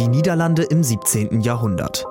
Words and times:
Die 0.00 0.08
Niederlande 0.08 0.62
im 0.62 0.82
17. 0.82 1.42
Jahrhundert. 1.42 2.06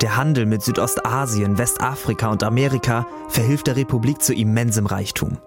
Der 0.00 0.16
Handel 0.16 0.46
mit 0.46 0.62
Südostasien, 0.62 1.58
Westafrika 1.58 2.30
und 2.30 2.44
Amerika 2.44 3.04
verhilft 3.28 3.66
der 3.66 3.74
Republik 3.74 4.22
zu 4.22 4.32
immensem 4.32 4.86
Reichtum. 4.86 5.38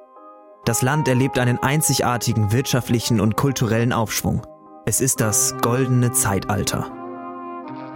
Das 0.66 0.82
Land 0.82 1.08
erlebt 1.08 1.40
einen 1.40 1.60
einzigartigen 1.60 2.52
wirtschaftlichen 2.52 3.22
und 3.22 3.38
kulturellen 3.38 3.94
Aufschwung. 3.94 4.46
Es 4.86 5.00
ist 5.00 5.22
das 5.22 5.56
goldene 5.62 6.12
Zeitalter. 6.12 6.92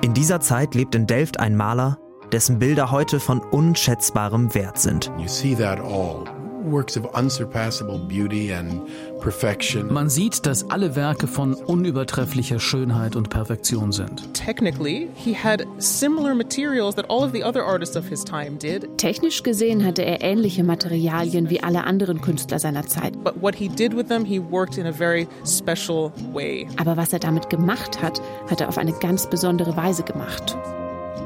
In 0.01 0.13
dieser 0.13 0.39
Zeit 0.39 0.73
lebt 0.73 0.95
in 0.95 1.05
Delft 1.05 1.41
ein 1.41 1.57
Maler, 1.57 1.97
dessen 2.31 2.59
Bilder 2.59 2.91
heute 2.91 3.19
von 3.19 3.41
unschätzbarem 3.41 4.55
Wert 4.55 4.77
sind. 4.77 5.11
You 5.17 5.27
see 5.27 5.53
that 5.55 5.81
all 5.81 6.23
works 6.71 6.97
of 6.97 7.05
unsurpassable 7.13 7.99
beauty 7.99 8.53
and 8.53 8.81
perfection. 9.21 9.91
Man 9.91 10.09
sieht, 10.09 10.45
dass 10.45 10.69
alle 10.69 10.95
Werke 10.95 11.27
von 11.27 11.53
unübertrefflicher 11.53 12.59
Schönheit 12.59 13.15
und 13.15 13.29
Perfektion 13.29 13.91
sind. 13.91 14.33
Technically, 14.33 15.09
he 15.15 15.33
had 15.35 15.65
similar 15.79 16.35
materials 16.35 16.95
that 16.95 17.09
all 17.09 17.23
of 17.23 17.31
the 17.33 17.43
other 17.43 17.63
artists 17.63 17.95
of 17.95 18.07
his 18.07 18.23
time 18.23 18.57
did. 18.57 18.97
Technisch 18.97 19.43
gesehen 19.43 19.85
hatte 19.85 20.03
er 20.03 20.21
ähnliche 20.21 20.63
Materialien 20.63 21.49
wie 21.49 21.61
alle 21.61 21.83
anderen 21.83 22.21
Künstler 22.21 22.59
seiner 22.59 22.85
Zeit. 22.85 23.23
But 23.23 23.41
what 23.41 23.55
he 23.55 23.69
did 23.69 23.95
with 23.95 24.07
them, 24.07 24.25
he 24.25 24.39
worked 24.39 24.77
in 24.77 24.85
a 24.85 24.93
very 24.93 25.27
special 25.45 26.11
way. 26.33 26.67
Aber 26.77 26.97
was 26.97 27.13
er 27.13 27.19
damit 27.19 27.49
gemacht 27.49 28.01
hat, 28.01 28.21
hat 28.49 28.61
er 28.61 28.69
auf 28.69 28.77
eine 28.77 28.93
ganz 28.93 29.27
besondere 29.29 29.75
Weise 29.75 30.03
gemacht. 30.03 30.57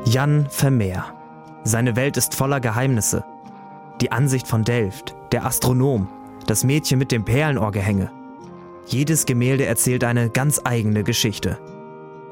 Jan 0.06 0.48
Vermeer. 0.50 1.06
Seine 1.64 1.96
Welt 1.96 2.18
ist 2.18 2.34
voller 2.34 2.60
Geheimnisse. 2.60 3.24
Die 4.02 4.12
Ansicht 4.12 4.48
von 4.48 4.64
Delft, 4.64 5.16
der 5.32 5.46
Astronom, 5.46 6.08
das 6.48 6.64
Mädchen 6.64 7.00
mit 7.00 7.12
dem 7.12 7.24
Perlenohrgehänge. 7.24 8.12
Jedes 8.86 9.26
Gemälde 9.26 9.66
erzählt 9.66 10.04
eine 10.04 10.30
ganz 10.30 10.62
eigene 10.64 11.04
Geschichte. 11.04 11.58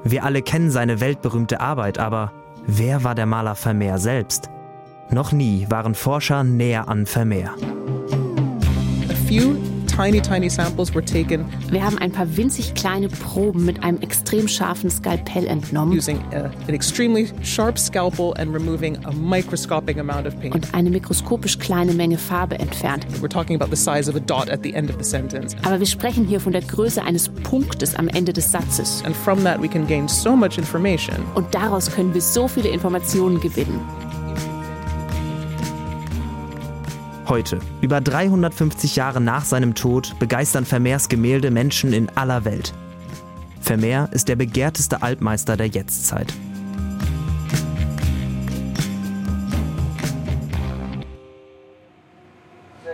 Wir 0.04 0.24
alle 0.24 0.42
kennen 0.42 0.72
seine 0.72 1.00
weltberühmte 1.00 1.60
Arbeit, 1.60 2.00
aber 2.00 2.32
wer 2.66 3.04
war 3.04 3.16
der 3.16 3.26
Maler 3.26 3.56
Vermeer 3.56 3.98
selbst? 3.98 4.50
Noch 5.12 5.32
nie 5.32 5.68
waren 5.70 5.96
Forscher 5.96 6.44
näher 6.44 6.88
an 6.88 7.06
Vermeer. 7.06 7.56
A 9.10 9.16
few 9.28 9.56
tiny, 9.96 10.22
tiny 10.22 10.50
samples 10.50 10.94
were 10.94 11.04
taken 11.04 11.46
Wir 11.70 11.84
haben 11.84 11.98
ein 11.98 12.12
paar 12.12 12.38
winzig 12.38 12.74
kleine 12.74 13.10
Proben 13.10 13.66
mit 13.66 13.84
einem 13.84 14.00
extrem 14.02 14.48
scharfen 14.48 14.90
Skalpell 14.90 15.48
entnommen 15.48 15.98
using 15.98 16.20
a, 16.34 16.46
an 16.68 16.74
extremely 16.74 17.28
sharp 17.44 17.78
scalpel 17.78 18.34
and 18.38 18.54
removing 18.54 18.98
a 19.06 19.12
microscopic 19.12 19.98
amount 19.98 20.28
of 20.28 20.40
paint. 20.40 20.56
und 20.56 20.74
eine 20.74 20.90
mikroskopisch 20.90 21.60
kleine 21.60 21.94
Menge 21.94 22.18
Farbe 22.18 22.58
entfernt. 22.60 23.06
We're 23.22 23.30
talking 23.30 23.56
about 23.60 23.76
the 23.76 23.78
size 23.78 24.10
of 24.10 24.16
a 24.16 24.20
dot 24.20 24.50
at 24.50 24.62
the 24.64 24.74
end 24.74 24.90
of 24.90 24.98
the 24.98 25.04
sentence. 25.04 25.56
Aber 25.64 25.80
wir 25.80 25.88
sprechen 25.88 26.26
hier 26.26 26.40
von 26.40 26.52
der 26.54 26.62
Größe 26.62 27.02
eines 27.04 27.30
Punktes 27.30 27.96
am 27.96 28.08
Ende 28.08 28.34
des 28.34 28.52
Satzes. 28.52 29.04
And 29.06 29.16
from 29.16 29.44
that, 29.44 29.62
we 29.62 29.68
can 29.68 29.88
gain 29.88 30.08
so 30.08 30.36
much 30.36 30.58
information. 30.58 31.16
Und 31.36 31.54
daraus 31.54 31.92
können 31.92 32.14
wir 32.14 32.22
so 32.22 32.48
viele 32.48 32.70
Informationen 32.70 33.40
gewinnen. 33.40 33.80
Heute, 37.30 37.60
über 37.82 38.02
350 38.02 38.96
Jahre 38.96 39.22
nach 39.22 39.46
seinem 39.46 39.76
Tod, 39.76 40.18
begeistern 40.18 40.66
Vermeers 40.66 41.10
Gemälde 41.10 41.52
Menschen 41.52 41.94
in 41.94 42.10
aller 42.18 42.44
Welt. 42.44 42.74
Vermeer 43.62 44.10
ist 44.12 44.30
der 44.30 44.36
begehrteste 44.36 45.04
Altmeister 45.04 45.56
der 45.56 45.68
Jetztzeit. 45.68 46.34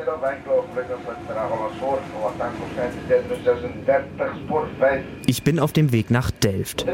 op 0.07 0.23
enkele 0.23 0.57
ogenblikken 0.57 0.95
met 1.07 1.15
Dragoma 1.27 1.69
Soort 1.79 2.01
wat 2.21 2.41
aankomst 2.41 2.75
36 3.45 4.45
spoor 4.45 4.67
5. 4.79 5.03
Ich 5.25 5.43
bin 5.43 5.59
auf 5.59 5.71
dem 5.71 5.91
Weg 5.91 6.09
nach 6.09 6.31
Delft. 6.31 6.85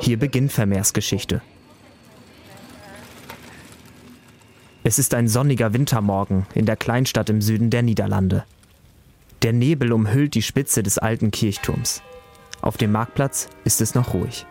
Hier 0.00 0.18
beginnt 0.18 0.52
Vermeers 0.52 0.92
Geschichte. 0.92 1.40
Es 4.84 4.98
ist 4.98 5.14
ein 5.14 5.28
sonniger 5.28 5.72
Wintermorgen 5.72 6.46
in 6.54 6.66
der 6.66 6.76
Kleinstadt 6.76 7.30
im 7.30 7.40
Süden 7.40 7.70
der 7.70 7.82
Niederlande. 7.82 8.44
Der 9.42 9.52
Nebel 9.52 9.92
umhüllt 9.92 10.34
die 10.34 10.42
Spitze 10.42 10.82
des 10.82 10.98
alten 10.98 11.30
Kirchturms. 11.30 12.02
Auf 12.60 12.76
dem 12.76 12.90
Marktplatz 12.90 13.48
ist 13.64 13.80
es 13.80 13.94
noch 13.94 14.12
ruhig. 14.12 14.44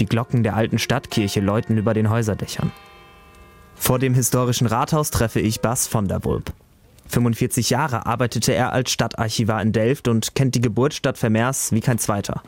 Die 0.00 0.06
Glocken 0.06 0.42
der 0.42 0.56
alten 0.56 0.78
Stadtkirche 0.78 1.40
läuten 1.40 1.78
über 1.78 1.94
den 1.94 2.10
Häuserdächern. 2.10 2.72
Vor 3.76 4.00
dem 4.00 4.14
historischen 4.14 4.66
Rathaus 4.66 5.10
treffe 5.10 5.40
ich 5.40 5.60
Bas 5.60 5.86
von 5.86 6.08
der 6.08 6.24
Wulp. 6.24 6.52
45 7.06 7.70
Jahre 7.70 8.06
arbeitete 8.06 8.52
er 8.52 8.72
als 8.72 8.90
Stadtarchivar 8.90 9.62
in 9.62 9.72
Delft 9.72 10.08
und 10.08 10.34
kennt 10.34 10.56
die 10.56 10.60
Geburtsstadt 10.60 11.16
Vermeers 11.16 11.72
wie 11.72 11.80
kein 11.80 11.98
zweiter. 11.98 12.42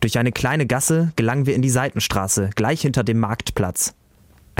Durch 0.00 0.18
eine 0.18 0.32
kleine 0.32 0.66
Gasse 0.66 1.12
gelangen 1.14 1.46
wir 1.46 1.54
in 1.54 1.62
die 1.62 1.70
Seitenstraße, 1.70 2.50
gleich 2.56 2.80
hinter 2.82 3.04
dem 3.04 3.20
Marktplatz. 3.20 3.94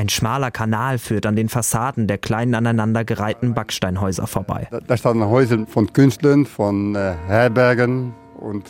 Ein 0.03 0.09
schmaler 0.09 0.51
Kanal 0.51 0.99
führt 0.99 1.27
an 1.27 1.37
den 1.37 1.49
Fassaden 1.49 2.09
der 2.09 2.19
kleinen 2.19 2.57
aneinandergereihten 2.57 3.55
Backsteinhäuser 3.55 4.27
vorbei. 4.27 4.67
Da, 4.89 4.97
standen 4.97 5.25
Häuser 5.27 5.65
von 5.69 5.93
Künstlern, 5.93 6.45
von 6.45 6.97
äh, 6.97 7.15
Herbergen 7.29 8.13
und 8.41 8.65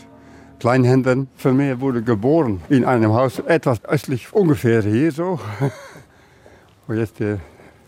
Kleinhändlern. 0.60 1.28
Vermeer 1.36 1.80
wurde 1.80 2.02
geboren 2.02 2.60
in 2.68 2.84
einem 2.84 3.14
Haus 3.14 3.38
etwas 3.38 3.82
östlich, 3.86 4.30
ungefähr 4.34 4.82
hier 4.82 5.10
so, 5.10 5.40
wo 6.86 6.92
jetzt 6.92 7.18
der 7.18 7.38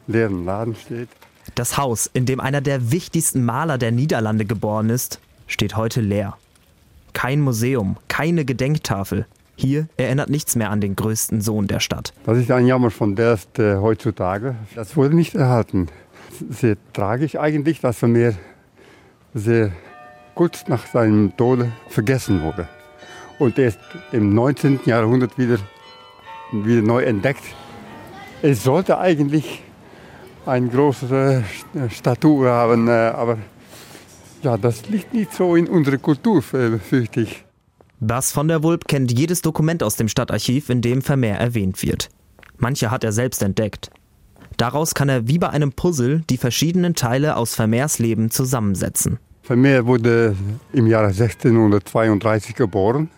leeren 0.06 0.46
Laden 0.46 0.74
steht. 0.74 1.10
Das 1.54 1.76
Haus, 1.76 2.08
in 2.14 2.24
dem 2.24 2.40
einer 2.40 2.62
der 2.62 2.92
wichtigsten 2.92 3.44
Maler 3.44 3.76
der 3.76 3.92
Niederlande 3.92 4.46
geboren 4.46 4.88
ist, 4.88 5.20
steht 5.46 5.76
heute 5.76 6.00
leer. 6.00 6.38
Kein 7.12 7.42
Museum, 7.42 7.98
keine 8.08 8.46
Gedenktafel. 8.46 9.26
Hier 9.56 9.88
erinnert 9.96 10.30
nichts 10.30 10.56
mehr 10.56 10.70
an 10.70 10.80
den 10.80 10.96
größten 10.96 11.40
Sohn 11.40 11.66
der 11.66 11.80
Stadt. 11.80 12.12
Das 12.26 12.38
ist 12.38 12.50
ein 12.50 12.66
Jammer 12.66 12.90
von 12.90 13.14
Delft 13.14 13.58
äh, 13.58 13.76
heutzutage. 13.76 14.56
Das 14.74 14.96
wurde 14.96 15.14
nicht 15.14 15.34
erhalten. 15.34 15.88
Sehr 16.50 16.76
tragisch 16.92 17.36
eigentlich, 17.36 17.80
dass 17.80 17.98
Vermeer 17.98 18.34
sehr 19.34 19.70
kurz 20.34 20.66
nach 20.66 20.86
seinem 20.86 21.36
Tode 21.36 21.70
vergessen 21.88 22.42
wurde. 22.42 22.68
Und 23.38 23.58
erst 23.58 23.78
im 24.12 24.34
19. 24.34 24.80
Jahrhundert 24.86 25.38
wieder, 25.38 25.58
wieder 26.52 26.82
neu 26.82 27.02
entdeckt. 27.02 27.42
Es 28.42 28.64
sollte 28.64 28.98
eigentlich 28.98 29.62
eine 30.46 30.68
große 30.68 31.44
Statue 31.90 32.50
haben, 32.50 32.88
äh, 32.88 32.90
aber 32.90 33.38
ja, 34.42 34.58
das 34.58 34.88
liegt 34.88 35.14
nicht 35.14 35.32
so 35.32 35.56
in 35.56 35.68
unserer 35.68 35.96
Kultur, 35.98 36.42
fürchte 36.42 37.22
ich. 37.22 37.43
Bas 38.00 38.32
von 38.32 38.48
der 38.48 38.62
Wulp 38.62 38.86
kennt 38.88 39.16
jedes 39.16 39.40
Dokument 39.42 39.82
aus 39.82 39.96
dem 39.96 40.08
Stadtarchiv, 40.08 40.68
in 40.68 40.82
dem 40.82 41.00
Vermeer 41.02 41.38
erwähnt 41.38 41.82
wird. 41.82 42.08
Manche 42.58 42.90
hat 42.90 43.04
er 43.04 43.12
selbst 43.12 43.42
entdeckt. 43.42 43.90
Daraus 44.56 44.94
kann 44.94 45.08
er 45.08 45.26
wie 45.26 45.38
bei 45.38 45.50
einem 45.50 45.72
Puzzle 45.72 46.22
die 46.30 46.36
verschiedenen 46.36 46.94
Teile 46.94 47.36
aus 47.36 47.54
Vermeers 47.54 47.98
Leben 47.98 48.30
zusammensetzen. 48.30 49.18
Vermeer 49.42 49.86
wurde 49.86 50.36
im 50.72 50.86
Jahre 50.86 51.08
1632 51.08 52.54
geboren. 52.54 53.10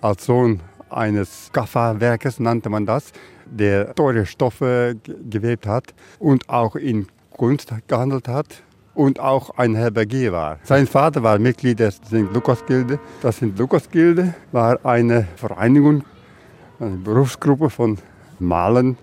Als 0.00 0.26
Sohn 0.26 0.60
eines 0.90 1.50
Kafferwerkers 1.52 2.40
nannte 2.40 2.70
man 2.70 2.86
das, 2.86 3.12
der 3.46 3.94
teure 3.94 4.26
Stoffe 4.26 4.96
ge- 5.02 5.16
gewebt 5.28 5.66
hat 5.66 5.94
und 6.18 6.48
auch 6.48 6.76
in 6.76 7.06
Kunst 7.30 7.72
gehandelt 7.88 8.28
hat 8.28 8.62
und 8.94 9.20
auch 9.20 9.50
ein 9.56 9.74
Herbergier 9.74 10.32
war. 10.32 10.58
Sein 10.62 10.86
Vater 10.86 11.22
war 11.22 11.38
Mitglied 11.38 11.78
der 11.80 11.90
St. 11.90 12.12
Lukas-Gilde. 12.12 12.98
Das 13.22 13.36
St. 13.36 13.58
Lukas-Gilde 13.58 14.34
war 14.52 14.84
eine 14.84 15.26
Vereinigung, 15.36 16.04
eine 16.80 16.96
Berufsgruppe 16.96 17.70
von 17.70 17.98
Malern, 18.38 18.96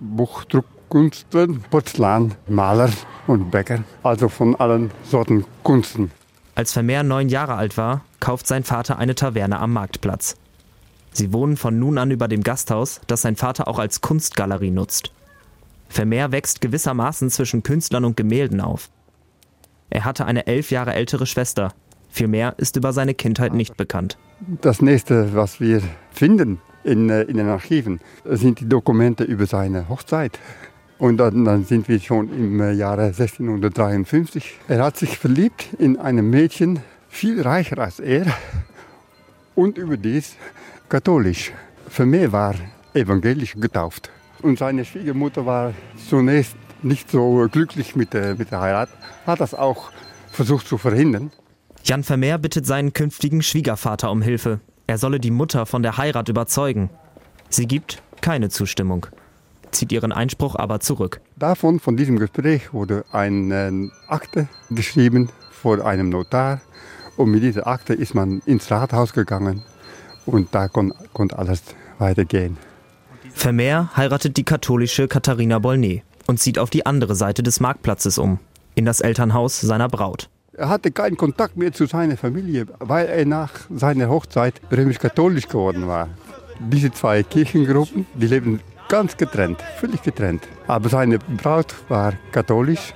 Buchdruckkünstlern, 0.00 1.64
Porzellanmalern 1.70 2.92
und 3.26 3.50
Bäckern, 3.50 3.84
also 4.02 4.28
von 4.28 4.54
allen 4.56 4.90
Sorten 5.04 5.44
Kunsten. 5.62 6.10
Als 6.54 6.72
Vermeer 6.72 7.02
neun 7.02 7.28
Jahre 7.28 7.54
alt 7.54 7.76
war, 7.76 8.02
kauft 8.20 8.46
sein 8.46 8.64
Vater 8.64 8.98
eine 8.98 9.14
Taverne 9.14 9.60
am 9.60 9.72
Marktplatz. 9.72 10.36
Sie 11.12 11.32
wohnen 11.32 11.56
von 11.56 11.78
nun 11.78 11.98
an 11.98 12.10
über 12.10 12.28
dem 12.28 12.42
Gasthaus, 12.42 13.00
das 13.06 13.22
sein 13.22 13.36
Vater 13.36 13.68
auch 13.68 13.78
als 13.78 14.00
Kunstgalerie 14.00 14.70
nutzt. 14.70 15.12
Vermeer 15.88 16.32
wächst 16.32 16.60
gewissermaßen 16.60 17.30
zwischen 17.30 17.62
Künstlern 17.62 18.04
und 18.04 18.16
Gemälden 18.16 18.60
auf. 18.60 18.90
Er 19.90 20.04
hatte 20.04 20.26
eine 20.26 20.46
elf 20.46 20.70
Jahre 20.70 20.94
ältere 20.94 21.26
Schwester. 21.26 21.72
Viel 22.08 22.28
mehr 22.28 22.54
ist 22.58 22.76
über 22.76 22.92
seine 22.92 23.14
Kindheit 23.14 23.52
nicht 23.54 23.76
bekannt. 23.76 24.18
Das 24.60 24.82
nächste, 24.82 25.34
was 25.34 25.60
wir 25.60 25.82
finden 26.10 26.60
in, 26.84 27.10
äh, 27.10 27.22
in 27.22 27.36
den 27.36 27.48
Archiven, 27.48 28.00
sind 28.24 28.60
die 28.60 28.68
Dokumente 28.68 29.24
über 29.24 29.46
seine 29.46 29.88
Hochzeit. 29.88 30.38
Und 30.98 31.18
dann, 31.18 31.44
dann 31.44 31.64
sind 31.64 31.88
wir 31.88 32.00
schon 32.00 32.28
im 32.32 32.60
äh, 32.60 32.72
Jahre 32.72 33.06
1653. 33.06 34.58
Er 34.68 34.82
hat 34.82 34.96
sich 34.96 35.18
verliebt 35.18 35.68
in 35.78 35.96
ein 35.96 36.16
Mädchen, 36.28 36.80
viel 37.08 37.40
reicher 37.40 37.78
als 37.78 38.00
er 38.00 38.26
und 39.54 39.78
überdies 39.78 40.36
katholisch. 40.88 41.52
Vermeer 41.88 42.32
war 42.32 42.54
evangelisch 42.94 43.54
getauft. 43.54 44.10
Und 44.42 44.58
seine 44.58 44.84
Schwiegermutter 44.84 45.44
war 45.46 45.72
zunächst 46.08 46.56
nicht 46.82 47.10
so 47.10 47.48
glücklich 47.50 47.96
mit 47.96 48.12
der, 48.12 48.36
mit 48.36 48.50
der 48.50 48.60
Heirat, 48.60 48.88
hat 49.26 49.40
das 49.40 49.54
auch 49.54 49.90
versucht 50.30 50.66
zu 50.66 50.78
verhindern. 50.78 51.30
Jan 51.84 52.04
Vermeer 52.04 52.38
bittet 52.38 52.66
seinen 52.66 52.92
künftigen 52.92 53.42
Schwiegervater 53.42 54.10
um 54.10 54.22
Hilfe. 54.22 54.60
Er 54.86 54.98
solle 54.98 55.20
die 55.20 55.30
Mutter 55.30 55.66
von 55.66 55.82
der 55.82 55.96
Heirat 55.96 56.28
überzeugen. 56.28 56.90
Sie 57.48 57.66
gibt 57.66 58.02
keine 58.20 58.48
Zustimmung, 58.48 59.06
zieht 59.70 59.92
ihren 59.92 60.12
Einspruch 60.12 60.54
aber 60.56 60.80
zurück. 60.80 61.20
Davon, 61.36 61.80
von 61.80 61.96
diesem 61.96 62.18
Gespräch, 62.18 62.72
wurde 62.72 63.04
eine 63.12 63.90
Akte 64.06 64.48
geschrieben 64.70 65.30
vor 65.50 65.84
einem 65.84 66.08
Notar. 66.08 66.60
Und 67.16 67.30
mit 67.30 67.42
dieser 67.42 67.66
Akte 67.66 67.94
ist 67.94 68.14
man 68.14 68.42
ins 68.46 68.70
Rathaus 68.70 69.12
gegangen 69.12 69.62
und 70.24 70.54
da 70.54 70.68
kon, 70.68 70.94
konnte 71.12 71.38
alles 71.38 71.62
weitergehen. 71.98 72.56
Vermeer 73.34 73.90
heiratet 73.96 74.36
die 74.36 74.44
katholische 74.44 75.08
Katharina 75.08 75.58
Bolnet 75.58 76.02
und 76.28 76.38
zieht 76.38 76.58
auf 76.60 76.70
die 76.70 76.86
andere 76.86 77.16
Seite 77.16 77.42
des 77.42 77.58
Marktplatzes 77.58 78.18
um, 78.18 78.38
in 78.76 78.84
das 78.84 79.00
Elternhaus 79.00 79.60
seiner 79.60 79.88
Braut. 79.88 80.28
Er 80.52 80.68
hatte 80.68 80.90
keinen 80.90 81.16
Kontakt 81.16 81.56
mehr 81.56 81.72
zu 81.72 81.86
seiner 81.86 82.16
Familie, 82.16 82.66
weil 82.78 83.06
er 83.06 83.24
nach 83.24 83.52
seiner 83.74 84.08
Hochzeit 84.08 84.60
römisch-katholisch 84.70 85.48
geworden 85.48 85.88
war. 85.88 86.08
Diese 86.60 86.92
zwei 86.92 87.22
Kirchengruppen, 87.22 88.06
die 88.14 88.26
leben 88.26 88.60
ganz 88.88 89.16
getrennt, 89.16 89.62
völlig 89.78 90.02
getrennt. 90.02 90.42
Aber 90.66 90.88
seine 90.88 91.18
Braut 91.18 91.74
war 91.88 92.12
katholisch 92.32 92.92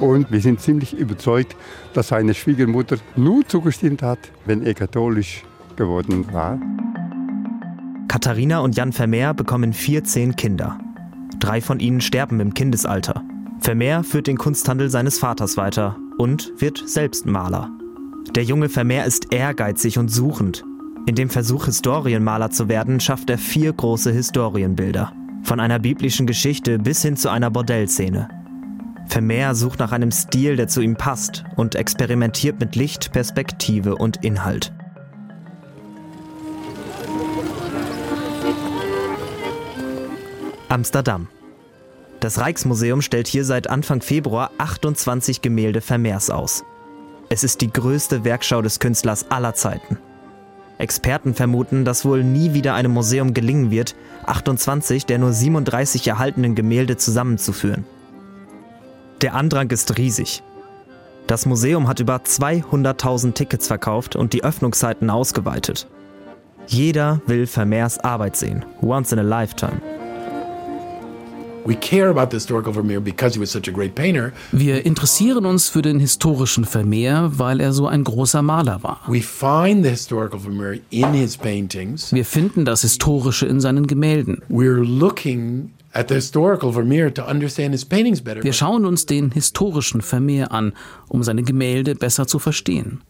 und 0.00 0.30
wir 0.30 0.40
sind 0.40 0.60
ziemlich 0.60 0.96
überzeugt, 0.96 1.54
dass 1.92 2.08
seine 2.08 2.34
Schwiegermutter 2.34 2.96
nur 3.16 3.46
zugestimmt 3.46 4.02
hat, 4.02 4.18
wenn 4.46 4.64
er 4.64 4.74
katholisch 4.74 5.42
geworden 5.76 6.32
war. 6.32 6.58
Katharina 8.08 8.60
und 8.60 8.76
Jan 8.76 8.92
Vermeer 8.92 9.34
bekommen 9.34 9.72
14 9.72 10.34
Kinder. 10.36 10.78
Drei 11.40 11.60
von 11.60 11.80
ihnen 11.80 12.00
sterben 12.00 12.40
im 12.40 12.54
Kindesalter. 12.54 13.22
Vermeer 13.60 14.04
führt 14.04 14.26
den 14.26 14.38
Kunsthandel 14.38 14.90
seines 14.90 15.18
Vaters 15.18 15.56
weiter 15.56 15.96
und 16.18 16.52
wird 16.58 16.82
selbst 16.86 17.26
Maler. 17.26 17.70
Der 18.34 18.44
junge 18.44 18.68
Vermeer 18.68 19.04
ist 19.04 19.32
ehrgeizig 19.32 19.98
und 19.98 20.08
suchend. 20.08 20.64
In 21.06 21.14
dem 21.14 21.30
Versuch, 21.30 21.66
Historienmaler 21.66 22.50
zu 22.50 22.68
werden, 22.68 23.00
schafft 23.00 23.30
er 23.30 23.38
vier 23.38 23.72
große 23.72 24.12
Historienbilder. 24.12 25.12
Von 25.42 25.60
einer 25.60 25.78
biblischen 25.78 26.26
Geschichte 26.26 26.78
bis 26.78 27.02
hin 27.02 27.16
zu 27.16 27.30
einer 27.30 27.50
Bordellszene. 27.50 28.28
Vermeer 29.06 29.54
sucht 29.54 29.78
nach 29.78 29.92
einem 29.92 30.10
Stil, 30.10 30.56
der 30.56 30.68
zu 30.68 30.82
ihm 30.82 30.96
passt 30.96 31.44
und 31.56 31.74
experimentiert 31.74 32.60
mit 32.60 32.76
Licht, 32.76 33.12
Perspektive 33.12 33.96
und 33.96 34.22
Inhalt. 34.22 34.72
Amsterdam. 40.68 41.28
Das 42.20 42.38
Rijksmuseum 42.40 43.00
stellt 43.00 43.26
hier 43.26 43.44
seit 43.44 43.70
Anfang 43.70 44.02
Februar 44.02 44.50
28 44.58 45.40
Gemälde 45.40 45.80
Vermeers 45.80 46.28
aus. 46.28 46.62
Es 47.30 47.42
ist 47.42 47.62
die 47.62 47.72
größte 47.72 48.24
Werkschau 48.24 48.60
des 48.60 48.78
Künstlers 48.78 49.30
aller 49.30 49.54
Zeiten. 49.54 49.98
Experten 50.76 51.34
vermuten, 51.34 51.84
dass 51.84 52.04
wohl 52.04 52.22
nie 52.22 52.52
wieder 52.52 52.74
einem 52.74 52.92
Museum 52.92 53.34
gelingen 53.34 53.70
wird, 53.70 53.96
28 54.26 55.06
der 55.06 55.18
nur 55.18 55.32
37 55.32 56.06
erhaltenen 56.06 56.54
Gemälde 56.54 56.98
zusammenzuführen. 56.98 57.84
Der 59.22 59.34
Andrang 59.34 59.70
ist 59.70 59.96
riesig. 59.96 60.42
Das 61.26 61.46
Museum 61.46 61.88
hat 61.88 62.00
über 62.00 62.16
200.000 62.16 63.32
Tickets 63.32 63.66
verkauft 63.66 64.16
und 64.16 64.32
die 64.32 64.44
Öffnungszeiten 64.44 65.08
ausgeweitet. 65.08 65.88
Jeder 66.66 67.22
will 67.26 67.46
Vermeers 67.46 67.98
Arbeit 67.98 68.36
sehen, 68.36 68.64
once 68.82 69.12
in 69.12 69.18
a 69.18 69.22
lifetime. 69.22 69.97
Wir 74.52 74.86
interessieren 74.86 75.46
uns 75.46 75.68
für 75.68 75.82
den 75.82 76.00
historischen 76.00 76.64
Vermeer, 76.64 77.32
weil 77.34 77.60
er 77.60 77.72
so 77.72 77.86
ein 77.86 78.04
großer 78.04 78.42
Maler 78.42 78.82
war. 78.82 79.00
We 79.06 79.20
find 79.20 79.84
the 79.84 79.90
historical 79.90 80.40
Vermeer 80.40 80.80
in 80.90 81.12
his 81.12 81.36
paintings. 81.36 82.12
Wir 82.12 82.24
finden 82.24 82.64
das 82.64 82.82
Historische 82.82 83.46
in 83.46 83.60
seinen 83.60 83.86
Gemälden. 83.86 84.42
We're 84.48 84.82
looking 84.84 85.70
at 85.92 86.08
the 86.08 86.14
historical 86.14 86.72
Vermeer 86.72 87.12
to 87.12 87.24
understand 87.24 87.72
his 87.72 87.84
paintings 87.84 88.20
better. 88.20 88.42
Wir 88.42 88.52
schauen 88.52 88.84
uns 88.84 89.06
den 89.06 89.30
historischen 89.32 90.00
Vermeer 90.00 90.52
an, 90.52 90.72
um 91.08 91.22
seine 91.22 91.42
Gemälde 91.42 91.94
besser 91.94 92.26
zu 92.26 92.38
verstehen. 92.38 93.02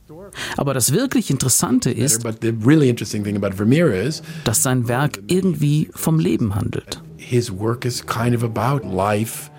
Aber 0.57 0.75
das 0.75 0.93
wirklich 0.93 1.31
Interessante 1.31 1.91
ist, 1.91 2.23
But 2.23 2.39
the 2.43 2.53
really 2.65 2.89
interesting 2.89 3.25
thing 3.25 3.37
about 3.37 3.57
Vermeer 3.57 3.93
is 3.95 4.23
dass 4.45 4.63
sein 4.63 4.89
Werk 4.89 5.21
irgendwie 5.27 5.89
vom 5.93 6.19
Leben 6.19 6.55
handelt. 6.55 7.01
His 7.29 7.53
work 7.53 7.85
is 7.85 8.05
kind 8.07 8.35
of 8.35 8.43
about 8.43 8.87
life. 8.87 9.51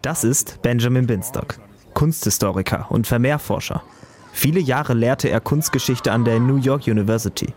Das 0.00 0.24
ist 0.24 0.62
Benjamin 0.62 1.06
Binstock, 1.06 1.58
Kunsthistoriker 1.92 2.86
und 2.88 3.06
Vermehrforscher. 3.06 3.82
Viele 4.32 4.60
Jahre 4.60 4.94
lehrte 4.94 5.28
er 5.28 5.40
Kunstgeschichte 5.40 6.10
an 6.12 6.24
der 6.24 6.40
New 6.40 6.56
York 6.56 6.86
University. 6.86 7.52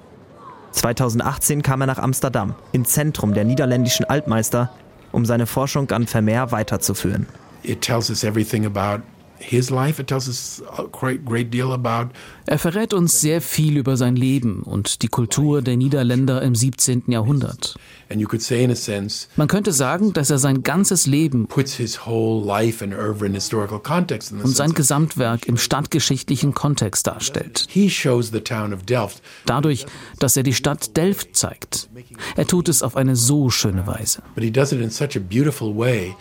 2018 0.71 1.61
kam 1.61 1.81
er 1.81 1.88
nach 1.88 1.97
Amsterdam, 1.97 2.55
ins 2.73 2.91
Zentrum 2.91 3.33
der 3.33 3.45
niederländischen 3.45 4.05
Altmeister, 4.05 4.69
um 5.13 5.25
seine 5.25 5.45
Forschung 5.47 5.89
an 5.91 6.07
Vermeer 6.07 6.51
weiterzuführen. 6.51 7.25
It 7.63 7.81
tells 7.81 8.09
us 8.09 8.23
everything 8.23 8.65
about 8.65 9.01
his 9.39 9.69
life. 9.69 10.00
It 10.01 10.07
tells 10.07 10.28
us 10.28 10.62
a 10.78 10.84
great, 10.92 11.25
great 11.25 11.54
deal 11.54 11.72
about 11.72 12.10
Er 12.45 12.57
verrät 12.60 12.94
uns 12.94 13.19
sehr 13.19 13.42
viel 13.42 13.78
über 13.78 13.98
sein 13.98 14.16
Leben 14.16 14.63
und 14.63 15.01
die 15.01 15.07
Kultur 15.10 15.62
der 15.62 15.75
Niederländer 15.78 16.42
im 16.42 16.56
17. 16.56 17.04
Jahrhundert. 17.07 17.75
and 18.10 18.22
you 18.22 18.28
could 18.28 18.42
say 18.42 18.63
in 18.63 18.72
a 18.72 18.75
sense 18.75 19.28
Man 19.36 19.50
könnte 19.50 19.74
sagen, 19.74 20.13
dass 20.13 20.30
er 20.30 20.38
sein 20.38 20.63
ganzes 20.63 21.07
Leben 21.07 21.48
puts 21.48 21.74
his 21.74 22.06
whole 22.06 22.45
life 22.45 22.81
and 22.84 22.94
oeuvre 22.94 23.25
in 23.25 23.34
historical 23.34 23.80
context 23.80 24.31
in 24.31 24.38
the 24.39 24.45
und 24.45 24.56
sein 24.56 24.74
Gesamtwerk 24.74 25.45
im 25.45 25.57
stadtgeschichtlichen 25.57 26.54
Kontext 26.54 27.06
darstellt. 27.07 27.68
he 27.69 27.90
shows 27.90 28.31
the 28.31 28.40
town 28.40 28.74
of 28.74 28.83
Delft 28.83 29.22
Dadurch, 29.45 29.86
dass 30.19 30.38
er 30.38 30.44
die 30.44 30.54
Stadt 30.54 30.95
Delft 30.95 31.36
zeigt. 31.36 31.90
Er 32.38 32.48
tut 32.48 32.69
es 32.69 32.81
auf 32.81 32.95
eine 32.95 33.16
so 33.18 33.50
schöne 33.50 33.86
Weise. 33.88 34.22
but 34.36 34.44
he 34.44 34.51
does 34.51 34.72
it 34.72 34.80
in 34.81 34.90
such 34.90 35.18
a 35.18 35.19
beautiful 35.19 35.75
way 35.75 36.16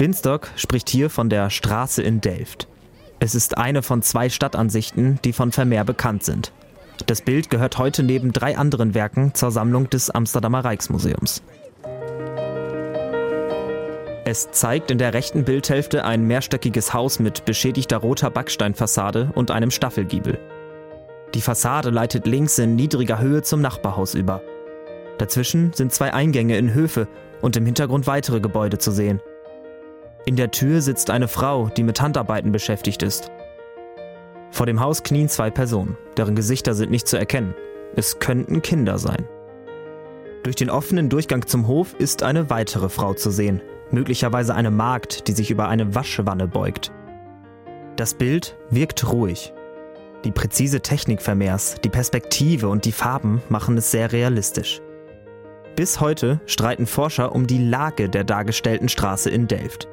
Binstock 0.00 0.48
spricht 0.56 0.88
hier 0.88 1.10
von 1.10 1.28
der 1.28 1.50
Straße 1.50 2.00
in 2.00 2.22
Delft. 2.22 2.68
Es 3.18 3.34
ist 3.34 3.58
eine 3.58 3.82
von 3.82 4.00
zwei 4.00 4.30
Stadtansichten, 4.30 5.18
die 5.26 5.34
von 5.34 5.52
Vermeer 5.52 5.84
bekannt 5.84 6.24
sind. 6.24 6.54
Das 7.04 7.20
Bild 7.20 7.50
gehört 7.50 7.76
heute 7.76 8.02
neben 8.02 8.32
drei 8.32 8.56
anderen 8.56 8.94
Werken 8.94 9.34
zur 9.34 9.50
Sammlung 9.50 9.90
des 9.90 10.08
Amsterdamer 10.08 10.64
Rijksmuseums. 10.64 11.42
Es 14.24 14.50
zeigt 14.52 14.90
in 14.90 14.96
der 14.96 15.12
rechten 15.12 15.44
Bildhälfte 15.44 16.02
ein 16.02 16.26
mehrstöckiges 16.26 16.94
Haus 16.94 17.18
mit 17.18 17.44
beschädigter 17.44 17.98
roter 17.98 18.30
Backsteinfassade 18.30 19.32
und 19.34 19.50
einem 19.50 19.70
Staffelgiebel. 19.70 20.38
Die 21.34 21.42
Fassade 21.42 21.90
leitet 21.90 22.26
links 22.26 22.58
in 22.58 22.74
niedriger 22.74 23.18
Höhe 23.18 23.42
zum 23.42 23.60
Nachbarhaus 23.60 24.14
über. 24.14 24.40
Dazwischen 25.18 25.74
sind 25.74 25.92
zwei 25.92 26.14
Eingänge 26.14 26.56
in 26.56 26.72
Höfe 26.72 27.06
und 27.42 27.54
im 27.58 27.66
Hintergrund 27.66 28.06
weitere 28.06 28.40
Gebäude 28.40 28.78
zu 28.78 28.92
sehen. 28.92 29.20
In 30.30 30.36
der 30.36 30.52
Tür 30.52 30.80
sitzt 30.80 31.10
eine 31.10 31.26
Frau, 31.26 31.70
die 31.70 31.82
mit 31.82 32.00
Handarbeiten 32.00 32.52
beschäftigt 32.52 33.02
ist. 33.02 33.32
Vor 34.52 34.64
dem 34.64 34.78
Haus 34.78 35.02
knien 35.02 35.28
zwei 35.28 35.50
Personen, 35.50 35.96
deren 36.16 36.36
Gesichter 36.36 36.74
sind 36.74 36.92
nicht 36.92 37.08
zu 37.08 37.16
erkennen. 37.16 37.52
Es 37.96 38.20
könnten 38.20 38.62
Kinder 38.62 38.98
sein. 38.98 39.26
Durch 40.44 40.54
den 40.54 40.70
offenen 40.70 41.08
Durchgang 41.08 41.48
zum 41.48 41.66
Hof 41.66 41.96
ist 41.98 42.22
eine 42.22 42.48
weitere 42.48 42.88
Frau 42.90 43.12
zu 43.12 43.32
sehen, 43.32 43.60
möglicherweise 43.90 44.54
eine 44.54 44.70
Magd, 44.70 45.26
die 45.26 45.32
sich 45.32 45.50
über 45.50 45.66
eine 45.66 45.96
Waschwanne 45.96 46.46
beugt. 46.46 46.92
Das 47.96 48.14
Bild 48.14 48.56
wirkt 48.70 49.12
ruhig. 49.12 49.52
Die 50.22 50.30
präzise 50.30 50.80
Technik 50.80 51.22
Vermeers, 51.22 51.80
die 51.82 51.88
Perspektive 51.88 52.68
und 52.68 52.84
die 52.84 52.92
Farben 52.92 53.42
machen 53.48 53.76
es 53.78 53.90
sehr 53.90 54.12
realistisch. 54.12 54.80
Bis 55.74 55.98
heute 55.98 56.40
streiten 56.46 56.86
Forscher 56.86 57.34
um 57.34 57.48
die 57.48 57.58
Lage 57.58 58.08
der 58.08 58.22
dargestellten 58.22 58.88
Straße 58.88 59.28
in 59.28 59.48
Delft. 59.48 59.88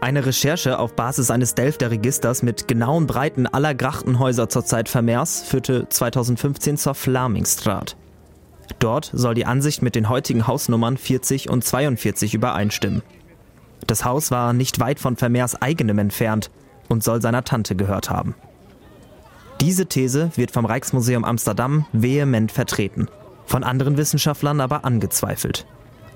Eine 0.00 0.26
Recherche 0.26 0.78
auf 0.78 0.94
Basis 0.94 1.30
eines 1.30 1.54
Delfter 1.54 1.90
Registers 1.90 2.42
mit 2.42 2.68
genauen 2.68 3.06
Breiten 3.06 3.46
aller 3.46 3.74
Grachtenhäuser 3.74 4.48
zur 4.48 4.64
Zeit 4.64 4.88
Vermeers 4.88 5.42
führte 5.42 5.88
2015 5.88 6.76
zur 6.76 6.94
Flamingstraat. 6.94 7.96
Dort 8.78 9.10
soll 9.14 9.34
die 9.34 9.46
Ansicht 9.46 9.82
mit 9.82 9.94
den 9.94 10.08
heutigen 10.08 10.46
Hausnummern 10.46 10.96
40 10.96 11.48
und 11.48 11.64
42 11.64 12.34
übereinstimmen. 12.34 13.02
Das 13.86 14.04
Haus 14.04 14.30
war 14.30 14.52
nicht 14.52 14.80
weit 14.80 14.98
von 14.98 15.16
Vermeers 15.16 15.60
eigenem 15.60 15.98
entfernt 15.98 16.50
und 16.88 17.02
soll 17.02 17.22
seiner 17.22 17.44
Tante 17.44 17.76
gehört 17.76 18.10
haben. 18.10 18.34
Diese 19.60 19.86
These 19.86 20.32
wird 20.36 20.50
vom 20.50 20.66
Rijksmuseum 20.66 21.24
Amsterdam 21.24 21.86
vehement 21.92 22.52
vertreten, 22.52 23.08
von 23.46 23.64
anderen 23.64 23.96
Wissenschaftlern 23.96 24.60
aber 24.60 24.84
angezweifelt. 24.84 25.66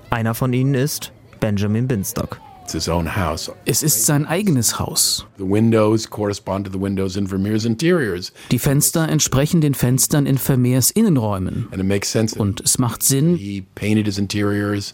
Einer 0.09 0.35
von 0.35 0.53
ihnen 0.53 0.75
ist 0.75 1.11
Benjamin 1.39 1.87
Binstock. 1.87 2.39
It's 2.75 2.85
his 2.85 2.87
own 2.89 3.07
house 3.07 3.51
Es 3.65 3.81
ist 3.83 4.05
sein 4.05 4.25
eigenes 4.27 4.79
Haus. 4.79 5.25
the 5.37 5.43
windows 5.43 6.07
correspond 6.09 6.65
to 6.65 6.71
the 6.71 6.79
windows 6.79 7.15
in 7.15 7.27
Vermeer's 7.27 7.65
interiors 7.65 8.31
Die 8.51 8.59
Fenster 8.59 9.07
entsprechen 9.09 9.59
den 9.61 9.73
Fenstern 9.73 10.25
in 10.25 10.37
Vermeers 10.37 10.91
Innenräumen. 10.91 11.67
and 11.71 11.79
it 11.81 11.85
makes 11.87 12.11
sense 12.11 12.35
that 12.35 12.41
Und 12.41 12.61
es 12.61 12.77
macht 12.77 13.01
Sinn, 13.03 13.35
he 13.37 13.65
painted 13.75 14.05
his 14.05 14.17
interiors 14.19 14.93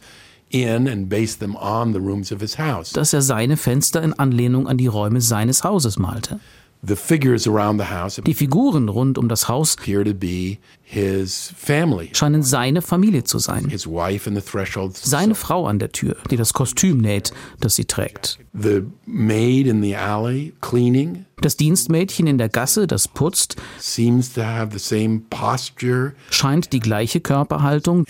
in 0.51 0.87
and 0.87 1.09
based 1.09 1.39
them 1.39 1.55
on 1.55 1.91
the 1.93 1.99
rooms 1.99 2.31
of 2.31 2.39
his 2.39 2.57
house 2.57 2.93
dass 2.93 3.11
er 3.13 3.21
seine 3.21 3.57
Fenster 3.57 4.01
in 4.01 4.13
Anlehnung 4.13 4.67
an 4.67 4.77
die 4.77 4.87
Räume 4.87 5.19
seines 5.19 5.63
Hauses 5.63 5.97
malte. 5.99 6.39
The 6.87 6.95
figures 6.95 7.47
around 7.47 7.79
the 7.79 7.87
house 7.89 8.21
Die 8.25 8.33
Figuren 8.33 8.89
rund 8.89 9.17
um 9.17 9.27
das 9.27 9.47
Haus 9.47 9.75
appear 9.77 10.03
to 10.03 10.13
be 10.13 10.57
his 10.83 11.53
family, 11.57 12.09
scheinen 12.13 12.43
seine 12.43 12.81
Familie 12.81 13.23
zu 13.23 13.39
sein. 13.39 13.69
his 13.69 13.87
wife 13.87 14.29
in 14.29 14.35
the 14.35 14.41
threshold, 14.41 14.95
Seine 14.97 15.35
Frau 15.35 15.65
an 15.67 15.79
der 15.79 15.91
Tür, 15.91 16.15
die 16.29 16.35
das 16.37 16.53
Kostüm 16.53 16.97
näht, 16.99 17.31
das 17.59 17.75
sie 17.75 17.85
trägt. 17.85 18.37
the 18.53 18.81
maid 19.05 19.67
in 19.67 19.81
the 19.81 19.95
alley 19.95 20.53
cleaning 20.61 21.25
Das 21.41 21.57
Dienstmädchen 21.57 22.27
in 22.27 22.37
der 22.37 22.49
Gasse, 22.49 22.87
das 22.87 23.07
putzt, 23.07 23.55
seems 23.79 24.33
to 24.33 24.41
have 24.43 24.69
the 24.71 24.79
same 24.79 25.21
posture 25.29 26.13
scheint 26.29 26.71
die 26.71 26.79
gleiche 26.79 27.19
Körperhaltung, 27.19 28.05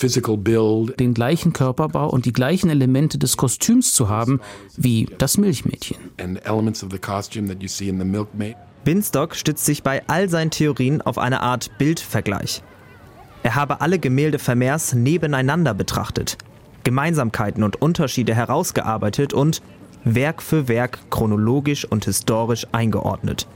den 0.00 1.14
gleichen 1.14 1.52
Körperbau 1.52 2.08
und 2.10 2.26
die 2.26 2.32
gleichen 2.32 2.70
Elemente 2.70 3.18
des 3.18 3.36
Kostüms 3.36 3.94
zu 3.94 4.08
haben 4.08 4.40
wie 4.76 5.08
das 5.18 5.38
Milchmädchen. 5.38 5.96
and 6.20 6.44
elements 6.46 6.82
of 6.82 6.90
the 6.90 6.98
costume 6.98 7.48
that 7.48 7.62
you 7.62 7.68
see 7.68 7.88
in 7.88 7.98
the 7.98 8.04
milkmaid. 8.04 8.56
Binstock 8.84 9.34
stützt 9.34 9.64
sich 9.64 9.82
bei 9.82 10.02
all 10.06 10.28
seinen 10.28 10.50
Theorien 10.50 11.02
auf 11.02 11.18
eine 11.18 11.40
Art 11.40 11.70
Bildvergleich. 11.78 12.62
Er 13.42 13.54
habe 13.54 13.80
alle 13.80 13.98
Gemälde 13.98 14.38
Vermeers 14.38 14.94
nebeneinander 14.94 15.74
betrachtet, 15.74 16.36
Gemeinsamkeiten 16.84 17.62
und 17.64 17.80
Unterschiede 17.82 18.34
herausgearbeitet 18.34 19.32
und 19.32 19.62
Werk 20.04 20.40
für 20.40 20.68
Werk 20.68 20.98
chronologisch 21.10 21.84
und 21.84 22.04
historisch 22.04 22.66
eingeordnet. 22.72 23.48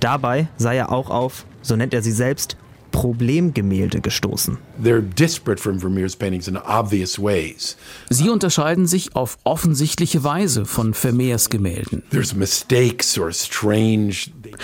Dabei 0.00 0.48
sei 0.58 0.76
er 0.76 0.92
auch 0.92 1.08
auf, 1.08 1.46
so 1.62 1.74
nennt 1.74 1.94
er 1.94 2.02
sie 2.02 2.12
selbst, 2.12 2.56
Problemgemälde 2.96 4.00
gestoßen. 4.00 4.56
They're 4.82 5.02
disparate 5.02 5.60
from 5.60 5.78
Vermeer's 5.78 6.16
paintings 6.16 6.48
in 6.48 6.56
obvious 6.56 7.18
ways. 7.18 7.76
Sie 8.08 8.30
unterscheiden 8.30 8.86
sich 8.86 9.14
auf 9.14 9.36
offensichtliche 9.44 10.24
Weise 10.24 10.64
von 10.64 10.94
Vermeers 10.94 11.50
Gemälden. 11.50 12.02
There's 12.10 12.34
mistakes 12.34 13.18
or 13.18 13.30
strange. 13.32 14.14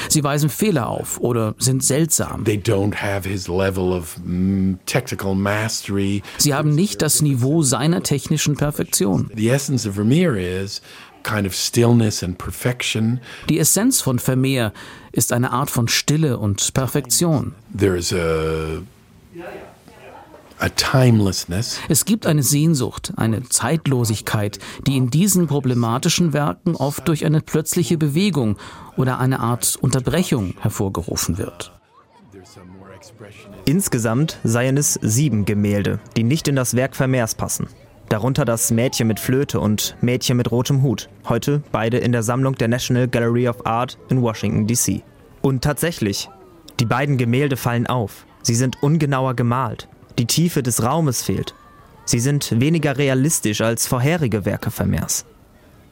Sie 0.09 0.25
weisen 0.25 0.49
Fehler 0.49 0.89
auf 0.89 1.21
oder 1.21 1.55
sind 1.59 1.85
seltsam. 1.85 2.45
Mm. 2.45 2.47
Sie 6.39 6.55
haben 6.55 6.75
nicht 6.75 7.03
das 7.03 7.21
Niveau 7.21 7.63
seiner 7.63 8.03
technischen 8.03 8.57
Perfektion. 8.57 9.31
Die 13.49 13.59
Essenz 13.59 14.01
von 14.01 14.19
Vermeer 14.19 14.73
ist 15.13 15.33
eine 15.33 15.53
Art 15.53 15.71
von 15.71 15.89
Stille 15.89 16.39
und 16.39 16.75
Perfektion. 16.75 17.55
There's 17.77 18.13
a 18.13 18.83
a 20.63 20.69
timelessness. 20.69 21.81
Es 21.89 22.05
gibt 22.05 22.25
eine 22.25 22.43
Sehnsucht, 22.43 23.13
eine 23.17 23.43
Zeitlosigkeit, 23.43 24.61
die 24.87 24.97
in 24.97 25.11
diesen 25.11 25.49
problematischen 25.49 26.33
Werken 26.33 26.77
oft 26.77 27.09
durch 27.09 27.25
eine 27.27 27.41
plötzliche 27.41 27.99
Bewegung 27.99 28.57
oder 28.97 29.19
eine 29.19 29.41
Art 29.41 29.77
Unterbrechung 29.81 30.55
hervorgerufen 30.61 31.37
wird. 31.37 31.73
Insgesamt 33.65 34.39
seien 34.45 34.77
es 34.77 34.95
sieben 35.03 35.45
Gemälde, 35.45 35.99
die 36.17 36.23
nicht 36.23 36.47
in 36.47 36.57
das 36.57 36.75
Werk 36.75 36.95
Vermeers 36.95 37.35
passen. 37.35 37.67
Darunter 38.13 38.45
das 38.45 38.71
Mädchen 38.71 39.09
mit 39.09 39.19
Flöte 39.19 39.59
und 39.59 39.97
Mädchen 40.03 40.37
mit 40.37 40.51
rotem 40.51 40.83
Hut, 40.83 41.09
heute 41.31 41.63
beide 41.73 41.97
in 41.97 42.13
der 42.13 42.23
Sammlung 42.23 42.55
der 42.57 42.69
National 42.69 43.09
Gallery 43.09 43.49
of 43.49 43.65
Art 43.65 43.97
in 44.11 44.21
Washington, 44.21 44.67
D.C. 44.67 45.03
Und 45.41 45.65
tatsächlich, 45.65 46.29
die 46.79 46.85
beiden 46.85 47.17
Gemälde 47.17 47.57
fallen 47.57 47.87
auf. 47.87 48.27
Sie 48.43 48.55
sind 48.55 48.83
ungenauer 48.83 49.33
gemalt. 49.33 49.89
Die 50.19 50.27
Tiefe 50.27 50.63
des 50.63 50.83
Raumes 50.83 51.23
fehlt. 51.23 51.55
Sie 52.05 52.21
sind 52.21 52.61
weniger 52.61 52.99
realistisch 52.99 53.63
als 53.63 53.87
vorherige 53.87 54.45
Werke 54.45 54.71
Vermeers. 54.71 55.25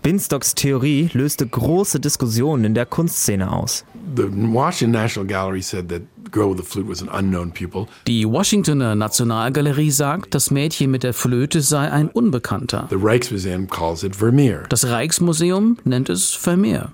Binstocks 0.02 0.54
Theorie 0.54 1.10
löste 1.12 1.46
große 1.46 2.00
Diskussionen 2.00 2.64
in 2.64 2.74
der 2.74 2.86
Kunstszene 2.86 3.52
aus. 3.52 3.84
The 4.16 4.24
Washington 4.24 4.92
National 4.92 5.26
Gallery 5.26 5.60
said 5.60 5.88
that 5.90 6.02
Girl 6.30 6.50
with 6.50 6.58
the 6.58 6.64
Flute 6.64 6.88
was 6.88 7.02
an 7.02 7.08
unknown 7.08 7.52
pupil. 7.52 7.86
Die 8.06 8.24
Washingtoner 8.24 8.94
Nationalgalerie 8.94 9.90
sagt, 9.90 10.34
das 10.34 10.50
Mädchen 10.50 10.90
mit 10.90 11.02
der 11.02 11.12
Flöte 11.12 11.60
sei 11.60 11.90
ein 11.90 12.08
Unbekannter. 12.08 12.86
The 12.88 12.96
Rijksmuseum 12.96 13.68
calls 13.68 14.02
it 14.02 14.16
Vermeer. 14.16 14.64
Das 14.68 14.84
Rijksmuseum 14.86 15.78
nennt 15.84 16.08
es 16.08 16.30
Vermeer. 16.30 16.92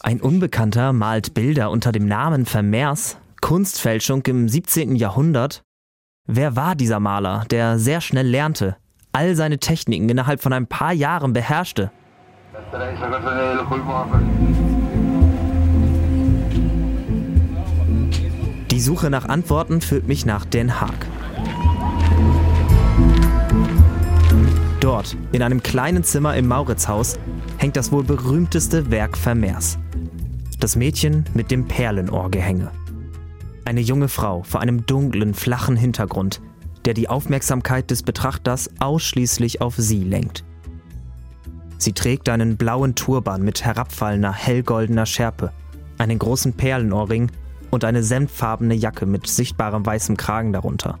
Ein 0.00 0.20
Unbekannter 0.20 0.92
malt 0.92 1.34
Bilder 1.34 1.70
unter 1.70 1.92
dem 1.92 2.06
Namen 2.06 2.46
Vermeers, 2.46 3.16
Kunstfälschung 3.40 4.22
im 4.26 4.48
17. 4.48 4.94
Jahrhundert. 4.96 5.62
Wer 6.26 6.54
war 6.54 6.76
dieser 6.76 7.00
Maler, 7.00 7.46
der 7.50 7.78
sehr 7.78 8.00
schnell 8.00 8.28
lernte, 8.28 8.76
all 9.12 9.34
seine 9.34 9.58
Techniken 9.58 10.08
innerhalb 10.08 10.40
von 10.40 10.52
ein 10.52 10.66
paar 10.66 10.92
Jahren 10.92 11.32
beherrschte? 11.32 11.90
Die 18.70 18.80
Suche 18.80 19.08
nach 19.08 19.26
Antworten 19.28 19.80
führt 19.80 20.06
mich 20.06 20.26
nach 20.26 20.44
Den 20.44 20.80
Haag. 20.80 21.06
Dort, 24.80 25.16
in 25.32 25.42
einem 25.42 25.62
kleinen 25.62 26.04
Zimmer 26.04 26.36
im 26.36 26.46
Mauritzhaus, 26.46 27.18
hängt 27.56 27.76
das 27.76 27.90
wohl 27.90 28.04
berühmteste 28.04 28.90
Werk 28.90 29.16
Vermeers. 29.16 29.78
Das 30.60 30.76
Mädchen 30.76 31.24
mit 31.34 31.50
dem 31.50 31.66
Perlenohrgehänge. 31.66 32.70
Eine 33.64 33.80
junge 33.80 34.08
Frau 34.08 34.42
vor 34.42 34.60
einem 34.60 34.84
dunklen, 34.84 35.34
flachen 35.34 35.76
Hintergrund, 35.76 36.40
der 36.84 36.94
die 36.94 37.08
Aufmerksamkeit 37.08 37.90
des 37.90 38.02
Betrachters 38.02 38.70
ausschließlich 38.78 39.60
auf 39.60 39.76
sie 39.76 40.04
lenkt. 40.04 40.44
Sie 41.78 41.92
trägt 41.92 42.28
einen 42.28 42.56
blauen 42.56 42.94
Turban 42.96 43.42
mit 43.42 43.64
herabfallender, 43.64 44.32
hellgoldener 44.32 45.06
Schärpe, 45.06 45.52
einen 45.96 46.18
großen 46.18 46.52
Perlenohrring 46.52 47.30
und 47.70 47.84
eine 47.84 48.02
senffarbene 48.02 48.74
Jacke 48.74 49.06
mit 49.06 49.26
sichtbarem 49.26 49.86
weißem 49.86 50.16
Kragen 50.16 50.52
darunter. 50.52 50.98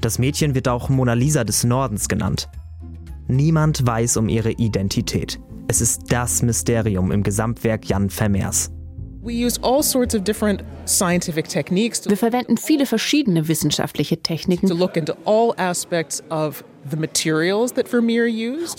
Das 0.00 0.18
Mädchen 0.18 0.54
wird 0.54 0.68
auch 0.68 0.88
Mona 0.90 1.14
Lisa 1.14 1.44
des 1.44 1.64
Nordens 1.64 2.08
genannt. 2.08 2.48
Niemand 3.26 3.86
weiß 3.86 4.18
um 4.18 4.28
ihre 4.28 4.52
Identität. 4.52 5.40
Es 5.66 5.80
ist 5.80 6.12
das 6.12 6.42
Mysterium 6.42 7.10
im 7.10 7.22
Gesamtwerk 7.22 7.88
Jan 7.88 8.08
Vermeers. 8.10 8.70
Wir 12.08 12.16
verwenden 12.16 12.56
viele 12.56 12.86
verschiedene 12.86 13.48
wissenschaftliche 13.48 14.22
Techniken, 14.22 14.68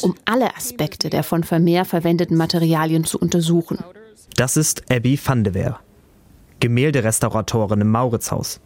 um 0.01 0.15
alle 0.25 0.55
Aspekte 0.55 1.09
der 1.09 1.23
von 1.23 1.43
Vermeer 1.43 1.85
verwendeten 1.85 2.37
Materialien 2.37 3.03
zu 3.03 3.19
untersuchen. 3.19 3.79
Das 4.35 4.57
ist 4.57 4.91
Abby 4.91 5.19
van 5.23 5.43
de 5.43 5.53
Weer, 5.53 5.79
Gemälderestauratorin 6.59 7.81
im 7.81 7.91
Mauritzhaus. 7.91 8.59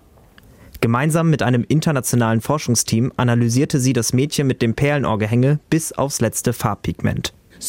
Gemeinsam 0.82 1.30
mit 1.30 1.42
einem 1.42 1.66
internationalen 1.68 2.42
Forschungsteam 2.42 3.14
analysierte 3.16 3.80
sie 3.80 3.94
das 3.94 4.12
Mädchen 4.12 4.48
mit 4.48 4.62
dem 4.62 4.74
Perlenohrgehänge 4.74 5.60
bis 5.70 5.94
aufs 5.94 6.20
letzte 6.20 6.52
Farbpigment. 6.52 7.34
Wir 7.60 7.68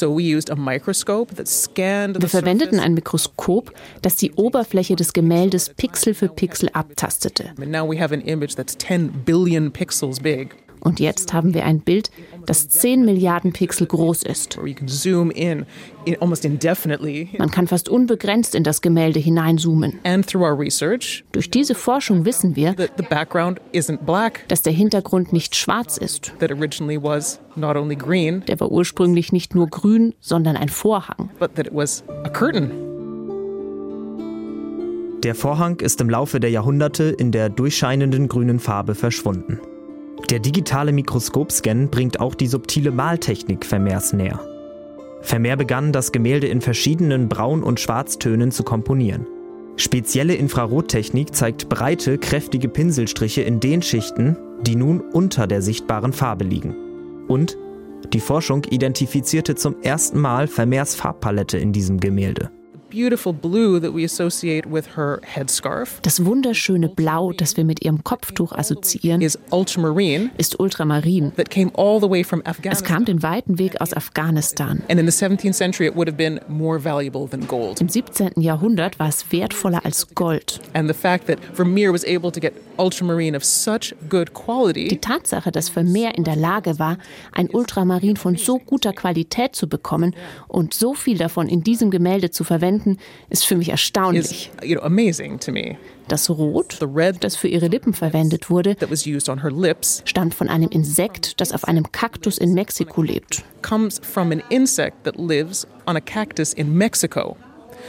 verwendeten 2.28 2.80
ein 2.80 2.94
Mikroskop, 2.94 3.72
das 4.02 4.16
die 4.16 4.32
Oberfläche 4.32 4.96
des 4.96 5.12
Gemäldes 5.12 5.70
Pixel 5.70 6.14
für 6.14 6.28
Pixel 6.28 6.70
abtastete. 6.70 7.52
And 10.84 11.00
now 11.00 11.06
we 11.06 11.06
have 11.06 11.16
an 11.16 11.24
image 11.24 11.24
that's 11.24 11.24
10 11.24 11.24
billion 11.24 11.24
pixels 11.24 11.24
big, 11.24 11.24
Und 11.24 11.24
jetzt 11.24 11.32
haben 11.32 11.54
wir 11.54 11.64
ein 11.64 11.80
Bild, 11.80 12.10
das 12.46 12.68
10 12.68 13.04
Milliarden 13.04 13.52
Pixel 13.52 13.86
groß 13.86 14.22
ist. 14.22 14.58
Man 17.38 17.50
kann 17.50 17.66
fast 17.66 17.88
unbegrenzt 17.88 18.54
in 18.54 18.64
das 18.64 18.80
Gemälde 18.82 19.20
hineinzoomen. 19.20 19.98
And 20.04 20.26
through 20.26 20.42
our 20.42 20.58
research, 20.58 21.24
Durch 21.32 21.50
diese 21.50 21.74
Forschung 21.74 22.24
wissen 22.24 22.56
wir, 22.56 22.76
that 22.76 22.92
the 22.96 23.04
background 23.08 23.60
isn't 23.72 24.04
black, 24.04 24.46
dass 24.48 24.62
der 24.62 24.72
Hintergrund 24.72 25.32
nicht 25.32 25.56
schwarz 25.56 25.96
ist. 25.96 26.32
Der 26.40 26.50
war 28.60 28.70
ursprünglich 28.70 29.32
nicht 29.32 29.54
nur 29.54 29.66
grün, 29.68 30.14
sondern 30.20 30.56
ein 30.56 30.68
Vorhang. 30.68 31.30
Der 35.22 35.34
Vorhang 35.34 35.80
ist 35.80 36.00
im 36.02 36.10
Laufe 36.10 36.40
der 36.40 36.50
Jahrhunderte 36.50 37.04
in 37.04 37.32
der 37.32 37.48
durchscheinenden 37.48 38.28
grünen 38.28 38.58
Farbe 38.58 38.94
verschwunden. 38.94 39.58
Der 40.30 40.38
digitale 40.38 40.92
Mikroskopscan 40.92 41.90
bringt 41.90 42.18
auch 42.20 42.34
die 42.34 42.46
subtile 42.46 42.90
Maltechnik 42.90 43.66
Vermeers 43.66 44.12
näher. 44.12 44.40
Vermeer 45.20 45.56
begann, 45.56 45.92
das 45.92 46.12
Gemälde 46.12 46.46
in 46.46 46.60
verschiedenen 46.60 47.28
Braun- 47.28 47.62
und 47.62 47.80
Schwarztönen 47.80 48.50
zu 48.50 48.62
komponieren. 48.62 49.26
Spezielle 49.76 50.34
Infrarottechnik 50.34 51.34
zeigt 51.34 51.68
breite, 51.68 52.18
kräftige 52.18 52.68
Pinselstriche 52.68 53.42
in 53.42 53.60
den 53.60 53.82
Schichten, 53.82 54.36
die 54.62 54.76
nun 54.76 55.00
unter 55.00 55.46
der 55.46 55.62
sichtbaren 55.62 56.12
Farbe 56.12 56.44
liegen. 56.44 56.74
Und 57.26 57.56
die 58.12 58.20
Forschung 58.20 58.64
identifizierte 58.70 59.54
zum 59.54 59.76
ersten 59.82 60.20
Mal 60.20 60.46
Vermeers 60.46 60.94
Farbpalette 60.94 61.58
in 61.58 61.72
diesem 61.72 61.98
Gemälde. 62.00 62.50
The 62.90 62.96
beautiful 62.96 63.32
blue 63.32 63.80
that 63.80 63.94
we 63.94 64.04
associate 64.04 64.70
with 64.70 64.96
her 64.96 65.20
headscarf 65.22 66.00
Das 66.02 66.24
wunderschöne 66.24 66.88
Blau, 66.88 67.32
das 67.32 67.56
wir 67.56 67.64
mit 67.64 67.84
ihrem 67.84 68.04
Kopftuch 68.04 68.52
assoziieren, 68.52 69.20
is 69.20 69.38
ultramarine 69.50 70.30
ist 70.38 70.58
Ultramarin. 70.60 71.32
that 71.36 71.50
came 71.50 71.70
all 71.74 72.00
the 72.00 72.08
way 72.08 72.22
from 72.22 72.42
Es 72.62 72.82
kam 72.82 73.04
den 73.04 73.22
weiten 73.22 73.58
Weg 73.58 73.80
aus 73.80 73.92
Afghanistan. 73.94 74.82
And 74.88 75.00
in 75.00 75.10
the 75.10 75.12
17th 75.12 75.54
century, 75.54 75.86
it 75.86 75.96
would 75.96 76.08
have 76.08 76.16
been 76.16 76.40
more 76.48 76.78
valuable 76.82 77.28
than 77.28 77.46
gold. 77.46 77.80
Im 77.80 77.88
17. 77.88 78.40
Jahrhundert 78.40 78.98
war 78.98 79.08
es 79.08 79.30
wertvoller 79.30 79.84
als 79.84 80.14
Gold. 80.14 80.60
And 80.74 80.88
the 80.88 80.94
fact 80.94 81.26
that 81.26 81.38
Vermeer 81.52 81.92
was 81.92 82.04
able 82.04 82.30
to 82.30 82.40
get 82.40 82.54
ultramarine 82.76 83.36
of 83.36 83.44
such 83.44 83.94
good 84.08 84.30
Die 84.74 84.98
Tatsache, 84.98 85.52
dass 85.52 85.68
Vermeer 85.68 86.16
in 86.16 86.24
der 86.24 86.36
Lage 86.36 86.78
war, 86.78 86.98
ein 87.32 87.48
Ultramarin 87.50 88.16
von 88.16 88.36
so 88.36 88.58
guter 88.58 88.92
Qualität 88.92 89.54
zu 89.54 89.68
bekommen 89.68 90.14
und 90.48 90.74
so 90.74 90.94
viel 90.94 91.18
davon 91.18 91.48
in 91.48 91.62
diesem 91.62 91.90
Gemälde 91.90 92.30
zu 92.30 92.44
verwenden, 92.44 92.73
ist 93.30 93.44
für 93.44 93.56
mich 93.56 93.68
is, 93.68 93.72
erstaunlich. 93.72 94.50
you 94.62 94.76
know, 94.76 94.84
amazing 94.84 95.38
to 95.40 95.52
me. 95.52 95.76
Das 96.08 96.28
Rot, 96.28 96.78
das 97.20 97.36
für 97.36 97.48
ihre 97.48 97.68
Lippen 97.68 97.94
verwendet 97.94 98.50
wurde, 98.50 98.76
that 98.76 98.90
was 98.90 99.06
used 99.06 99.28
on 99.28 99.42
her 99.42 99.50
lips 99.50 100.02
stammt 100.04 100.34
von 100.34 100.48
einem 100.48 100.68
Insekt, 100.68 101.40
das 101.40 101.52
auf 101.52 101.64
einem 101.64 101.90
Kaktus 101.92 102.36
in 102.38 102.52
Mexiko 102.54 103.02
lebt. 103.02 103.42
comes 103.62 104.00
from 104.02 104.30
an 104.32 104.42
insect 104.50 105.04
that 105.04 105.16
lives 105.16 105.66
on 105.86 105.96
a 105.96 106.00
cactus 106.00 106.52
in 106.52 106.76
Mexico. 106.76 107.36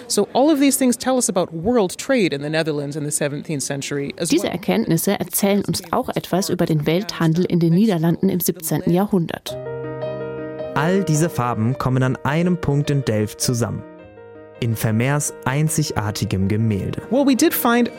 So 0.07 0.27
all 0.33 0.51
of 0.51 0.59
these 0.59 0.77
things 0.77 0.97
tell 0.97 1.15
us 1.15 1.29
about 1.29 1.51
world 1.53 1.97
trade 1.97 2.33
in 2.33 2.41
the 2.41 2.49
Netherlands 2.49 2.95
in 2.95 3.03
the 3.03 3.11
17th 3.11 3.61
century 3.61 4.13
as 4.17 4.29
Diese 4.29 4.43
well. 4.43 4.51
Erkenntnisse 4.51 5.19
erzählen 5.19 5.63
uns 5.65 5.81
auch 5.91 6.09
etwas 6.09 6.49
über 6.49 6.65
den 6.65 6.85
Welthandel 6.85 7.45
in 7.45 7.59
den 7.59 7.73
Niederlanden 7.73 8.29
im 8.29 8.39
17. 8.39 8.89
Jahrhundert. 8.91 9.57
All 10.75 11.03
diese 11.05 11.29
Farben 11.29 11.77
kommen 11.77 12.03
an 12.03 12.17
einem 12.23 12.57
Punkt 12.59 12.89
in 12.89 13.05
Delft 13.05 13.39
zusammen. 13.39 13.83
In 14.59 14.75
Vermeers 14.75 15.33
einzigartigem 15.45 16.47
Gemälde. 16.47 17.01
Well, 17.09 17.25
we 17.25 17.35
did 17.35 17.53
find 17.53 17.89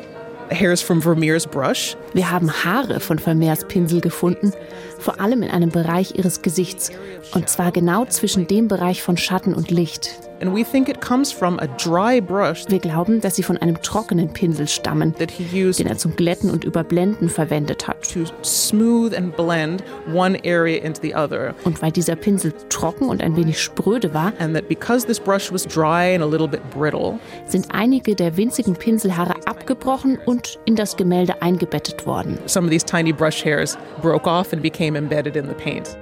hairs 0.51 0.81
from 0.83 1.01
Vermeer's 1.03 1.47
brush, 1.47 1.97
Wir 2.13 2.31
haben 2.31 2.51
Haare 2.65 3.01
von 3.01 3.19
Vermeers 3.19 3.65
Pinsel 3.67 4.01
gefunden, 4.01 4.53
vor 4.99 5.21
allem 5.21 5.43
in 5.43 5.51
einem 5.51 5.71
Bereich 5.71 6.15
ihres 6.17 6.43
Gesichts, 6.43 6.91
und 7.35 7.49
zwar 7.49 7.73
genau 7.73 8.05
zwischen 8.07 8.47
dem 8.47 8.69
Bereich 8.69 9.03
von 9.03 9.17
Schatten 9.17 9.55
und 9.55 9.71
Licht. 9.71 10.11
and 10.43 10.55
we 10.55 10.63
think 10.63 10.87
it 10.91 11.01
comes 11.01 11.33
from 11.33 11.59
a 11.61 11.67
dry 11.83 12.21
brush 12.21 12.65
Wir 12.69 12.79
glauben, 12.79 13.23
dass 13.23 13.37
sie 13.37 13.43
von 13.43 13.57
einem 13.57 13.81
trockenen 13.81 14.29
Pinsel 14.35 14.69
stammen, 14.69 15.15
den 15.19 15.87
er 15.87 15.97
zum 15.97 16.15
Glätten 16.15 16.51
und 16.51 16.63
Überblenden 16.63 17.31
verwendet 17.31 17.89
hat. 17.89 18.03
to 18.13 18.25
smooth 18.43 19.15
and 19.17 19.35
blend 19.35 19.83
one 20.13 20.39
area 20.45 20.83
into 20.85 21.01
the 21.01 21.15
other. 21.15 21.55
Und 21.65 21.81
weil 21.81 21.91
dieser 21.91 22.17
Pinsel 22.17 22.53
trocken 22.69 23.09
und 23.09 23.23
ein 23.23 23.35
wenig 23.35 23.59
spröde 23.63 24.13
war, 24.13 24.35
And 24.39 24.55
that 24.55 24.69
because 24.69 25.07
this 25.07 25.19
brush 25.19 25.51
was 25.51 25.65
dry 25.67 26.15
and 26.15 26.23
a 26.23 26.27
little 26.27 26.49
bit 26.49 26.61
brittle, 26.71 27.19
sind 27.47 27.69
einige 27.73 28.15
der 28.15 28.37
winzigen 28.37 28.75
Pinselhaare 28.75 29.35
abgebrochen 29.67 30.19
und 30.25 30.61
in 30.65 30.77
das 30.77 30.97
Gemälde 30.97 31.43
eingebettet 31.43 32.07
worden. 32.07 32.39
some 32.47 32.67
of 32.67 32.71
these 32.71 32.85
tiny 32.85 33.13
brush 33.13 33.45
hairs 33.45 33.77
broke 34.01 34.29
off 34.29 34.53
and 34.53 34.63
became 34.63 34.97
embedded 34.97 35.37
in 35.37 35.49
the 35.49 35.55
paint. 35.55 35.97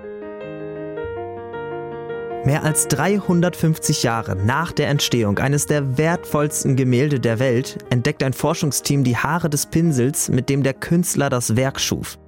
Mehr 2.45 2.63
als 2.63 2.89
350 2.89 4.03
Jahre 4.03 4.37
nach 4.37 4.71
der 4.73 4.89
Entstehung 4.89 5.39
eines 5.39 5.65
der 5.65 5.97
wertvollsten 5.97 6.77
Gemälde 6.77 7.19
der 7.19 7.39
Welt 7.39 7.79
entdeckt 7.89 8.23
ein 8.23 8.35
Forschungsteam 8.35 9.03
die 9.03 9.17
Haare 9.17 9.49
des 9.49 9.65
Pinsels, 9.65 10.29
mit 10.29 10.51
dem 10.51 10.63
der 10.63 10.75
Künstler 10.75 11.31
das 11.31 11.57
Werk 11.57 11.81
schuf. 11.81 12.19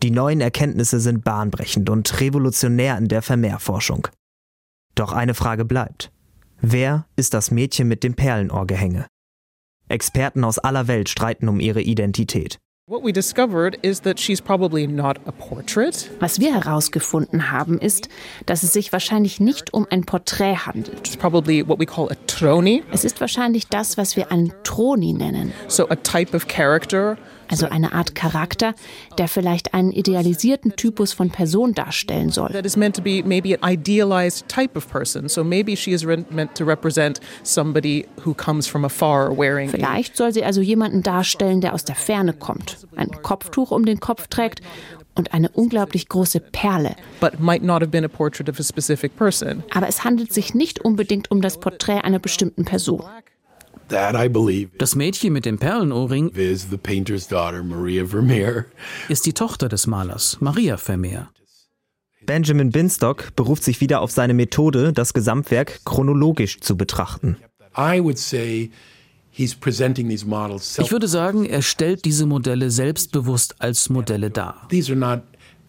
Die 0.00 0.12
neuen 0.12 0.40
Erkenntnisse 0.40 1.00
sind 1.00 1.24
bahnbrechend 1.24 1.90
und 1.90 2.20
revolutionär 2.20 2.96
in 2.98 3.08
der 3.08 3.22
Vermehrforschung. 3.22 4.06
Doch 4.94 5.12
eine 5.12 5.34
Frage 5.34 5.64
bleibt. 5.64 6.12
Wer 6.60 7.06
ist 7.16 7.34
das 7.34 7.50
Mädchen 7.50 7.88
mit 7.88 8.04
dem 8.04 8.14
Perlenohrgehänge? 8.14 9.06
Experten 9.92 10.42
aus 10.44 10.58
aller 10.58 10.88
Welt 10.88 11.08
streiten 11.08 11.48
um 11.48 11.60
ihre 11.60 11.82
Identität. 11.82 12.58
What 12.88 13.04
we 13.04 13.12
discovered 13.12 13.78
is 13.82 14.00
that 14.00 14.18
she's 14.18 14.40
probably 14.42 14.88
not 14.88 15.18
a 15.24 15.30
portrait. 15.30 16.10
Was 16.18 16.40
wir 16.40 16.52
herausgefunden 16.52 17.52
haben, 17.52 17.78
ist, 17.78 18.08
dass 18.44 18.64
es 18.64 18.72
sich 18.72 18.92
wahrscheinlich 18.92 19.38
nicht 19.38 19.72
um 19.72 19.86
ein 19.88 20.04
Porträt 20.04 20.56
handelt. 20.66 21.06
It's 21.06 21.16
probably 21.16 21.66
what 21.66 21.78
we 21.78 21.86
call 21.86 22.10
a 22.10 22.16
trony, 22.26 22.82
Es 22.90 23.04
ist 23.04 23.20
wahrscheinlich 23.20 23.68
das, 23.68 23.96
was 23.96 24.16
wir 24.16 24.32
einen 24.32 24.52
Troni 24.64 25.12
nennen, 25.12 25.52
so 25.68 25.88
a 25.90 25.94
type 25.94 26.36
of 26.36 26.48
character 26.48 27.16
also 27.52 27.66
eine 27.68 27.92
Art 27.92 28.14
Charakter, 28.14 28.74
der 29.18 29.28
vielleicht 29.28 29.74
einen 29.74 29.92
idealisierten 29.92 30.74
Typus 30.76 31.12
von 31.12 31.30
Person 31.30 31.74
darstellen 31.74 32.30
soll. 32.30 32.48
that 32.50 32.66
is 32.66 32.76
meant 32.76 32.96
to 32.96 33.02
be 33.02 33.22
maybe 33.24 33.54
an 33.60 33.72
idealized 33.72 34.48
type 34.48 34.76
of 34.76 34.88
person. 34.90 35.28
So 35.28 35.44
maybe 35.44 35.76
she 35.76 35.92
is 35.92 36.04
re- 36.06 36.24
meant 36.30 36.54
to 36.56 36.64
represent 36.64 37.20
somebody 37.44 38.06
who 38.24 38.34
comes 38.34 38.66
from 38.66 38.84
afar 38.84 39.36
wearing. 39.36 39.68
a- 39.68 39.72
Vielleicht 39.72 40.16
soll 40.16 40.32
sie 40.32 40.44
also 40.44 40.60
jemanden 40.60 41.02
darstellen, 41.02 41.60
der 41.60 41.74
aus 41.74 41.84
der 41.84 41.94
Ferne 41.94 42.32
kommt, 42.32 42.86
ein 42.96 43.10
Kopftuch 43.22 43.70
um 43.70 43.84
den 43.84 44.00
Kopf 44.00 44.26
trägt 44.28 44.60
und 45.14 45.34
eine 45.34 45.50
unglaublich 45.50 46.08
große 46.08 46.40
Perle. 46.40 46.96
Aber 49.70 49.88
es 49.88 50.04
handelt 50.04 50.32
sich 50.32 50.54
nicht 50.54 50.80
unbedingt 50.80 51.30
um 51.30 51.40
das 51.42 51.60
Porträt 51.60 52.00
einer 52.02 52.18
bestimmten 52.18 52.64
Person. 52.64 53.02
That, 53.92 54.14
I 54.14 54.28
believe, 54.28 54.70
Das 54.78 54.94
Mädchen 54.96 55.34
mit 55.34 55.44
dem 55.44 55.58
Perlenohrring 55.58 56.30
is 56.30 56.68
the 56.70 56.78
painter's 56.78 57.28
daughter, 57.28 57.62
Maria 57.62 58.06
Vermeer. 58.06 58.64
ist 59.08 59.26
die 59.26 59.34
Tochter 59.34 59.68
des 59.68 59.86
Malers, 59.86 60.38
Maria 60.40 60.78
Vermeer. 60.78 61.28
Benjamin 62.24 62.70
Binstock 62.70 63.36
beruft 63.36 63.62
sich 63.64 63.80
wieder 63.82 64.00
auf 64.00 64.10
seine 64.10 64.32
Methode, 64.32 64.92
das 64.94 65.12
Gesamtwerk 65.12 65.80
chronologisch 65.84 66.60
zu 66.60 66.76
betrachten. 66.76 67.36
I 67.76 68.00
would 68.02 68.16
say 68.18 68.70
he's 69.30 69.54
presenting 69.54 70.08
these 70.08 70.26
models 70.26 70.74
self. 70.74 70.86
Ich 70.86 70.92
würde 70.92 71.08
sagen, 71.08 71.44
er 71.44 71.60
stellt 71.60 72.06
diese 72.06 72.24
Modelle 72.24 72.70
selbstbewusst 72.70 73.56
als 73.58 73.90
Modelle 73.90 74.30
dar. 74.30 74.68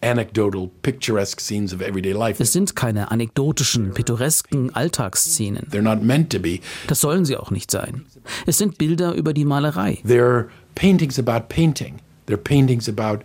These 0.04 0.10
are 0.10 0.14
not 0.14 0.14
anecdotal, 0.18 0.70
picturesque 0.82 1.40
scenes 1.40 1.72
of 1.72 1.80
everyday 1.80 2.12
life. 2.12 2.42
Es 2.42 2.52
sind 2.52 2.76
keine 2.76 3.10
anekdotischen, 3.10 3.94
pittoresken 3.94 4.74
Alltagsszenen. 4.74 5.66
They're 5.70 5.82
not 5.82 6.02
meant 6.02 6.30
to 6.30 6.38
be. 6.38 6.60
Das 6.86 7.00
sollen 7.00 7.24
sie 7.24 7.36
auch 7.36 7.50
nicht 7.50 7.70
sein. 7.70 8.04
Es 8.46 8.58
sind 8.58 8.78
Bilder 8.78 9.14
über 9.14 9.32
die 9.32 9.44
Malerei. 9.44 9.98
They're 10.06 10.46
paintings 10.74 11.18
about 11.18 11.48
painting. 11.48 12.00
They're 12.26 12.36
paintings 12.36 12.88
about 12.88 13.24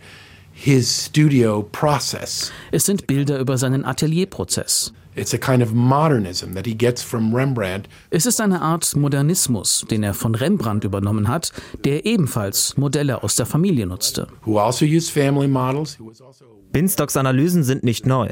his 0.53 1.05
studio 1.05 1.63
process. 1.63 2.51
Es 2.71 2.85
sind 2.85 3.07
Bilder 3.07 3.39
über 3.39 3.57
seinen 3.57 3.85
Atelierprozess. 3.85 4.93
Es 5.15 5.33
ist 5.33 5.49
eine 8.41 8.61
Art 8.61 8.95
Modernismus, 8.95 9.85
den 9.89 10.03
er 10.03 10.13
von 10.13 10.35
Rembrandt 10.35 10.83
übernommen 10.85 11.27
hat, 11.27 11.51
der 11.83 12.05
ebenfalls 12.05 12.77
Modelle 12.77 13.21
aus 13.23 13.35
der 13.35 13.45
Familie 13.45 13.85
nutzte. 13.87 14.27
Binstocks 16.71 17.17
Analysen 17.17 17.63
sind 17.63 17.83
nicht 17.83 18.05
neu. 18.05 18.29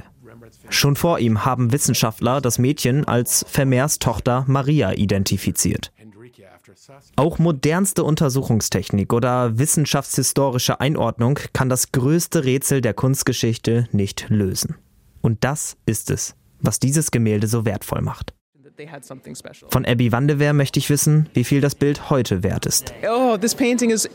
Schon 0.69 0.95
vor 0.95 1.19
ihm 1.19 1.45
haben 1.45 1.71
Wissenschaftler 1.71 2.41
das 2.41 2.59
Mädchen 2.59 3.05
als 3.05 3.45
Vermeers 3.47 3.99
Tochter 3.99 4.45
Maria 4.47 4.93
identifiziert. 4.93 5.91
Auch 7.15 7.39
modernste 7.39 8.03
Untersuchungstechnik 8.03 9.13
oder 9.13 9.57
wissenschaftshistorische 9.57 10.79
Einordnung 10.79 11.39
kann 11.53 11.69
das 11.69 11.91
größte 11.91 12.45
Rätsel 12.45 12.81
der 12.81 12.93
Kunstgeschichte 12.93 13.87
nicht 13.91 14.29
lösen. 14.29 14.75
Und 15.21 15.43
das 15.43 15.77
ist 15.85 16.11
es, 16.11 16.35
was 16.61 16.79
dieses 16.79 17.11
Gemälde 17.11 17.47
so 17.47 17.65
wertvoll 17.65 18.01
macht. 18.01 18.33
Von 19.69 19.85
Abby 19.85 20.11
Wandewehr 20.11 20.53
möchte 20.53 20.77
ich 20.77 20.89
wissen, 20.89 21.29
wie 21.33 21.43
viel 21.43 21.61
das 21.61 21.73
Bild 21.73 22.09
heute 22.11 22.43
wert 22.43 22.67
ist. 22.67 22.93
Oh, 23.09 23.35
this 23.37 23.55
painting 23.55 23.89
is. 23.89 24.07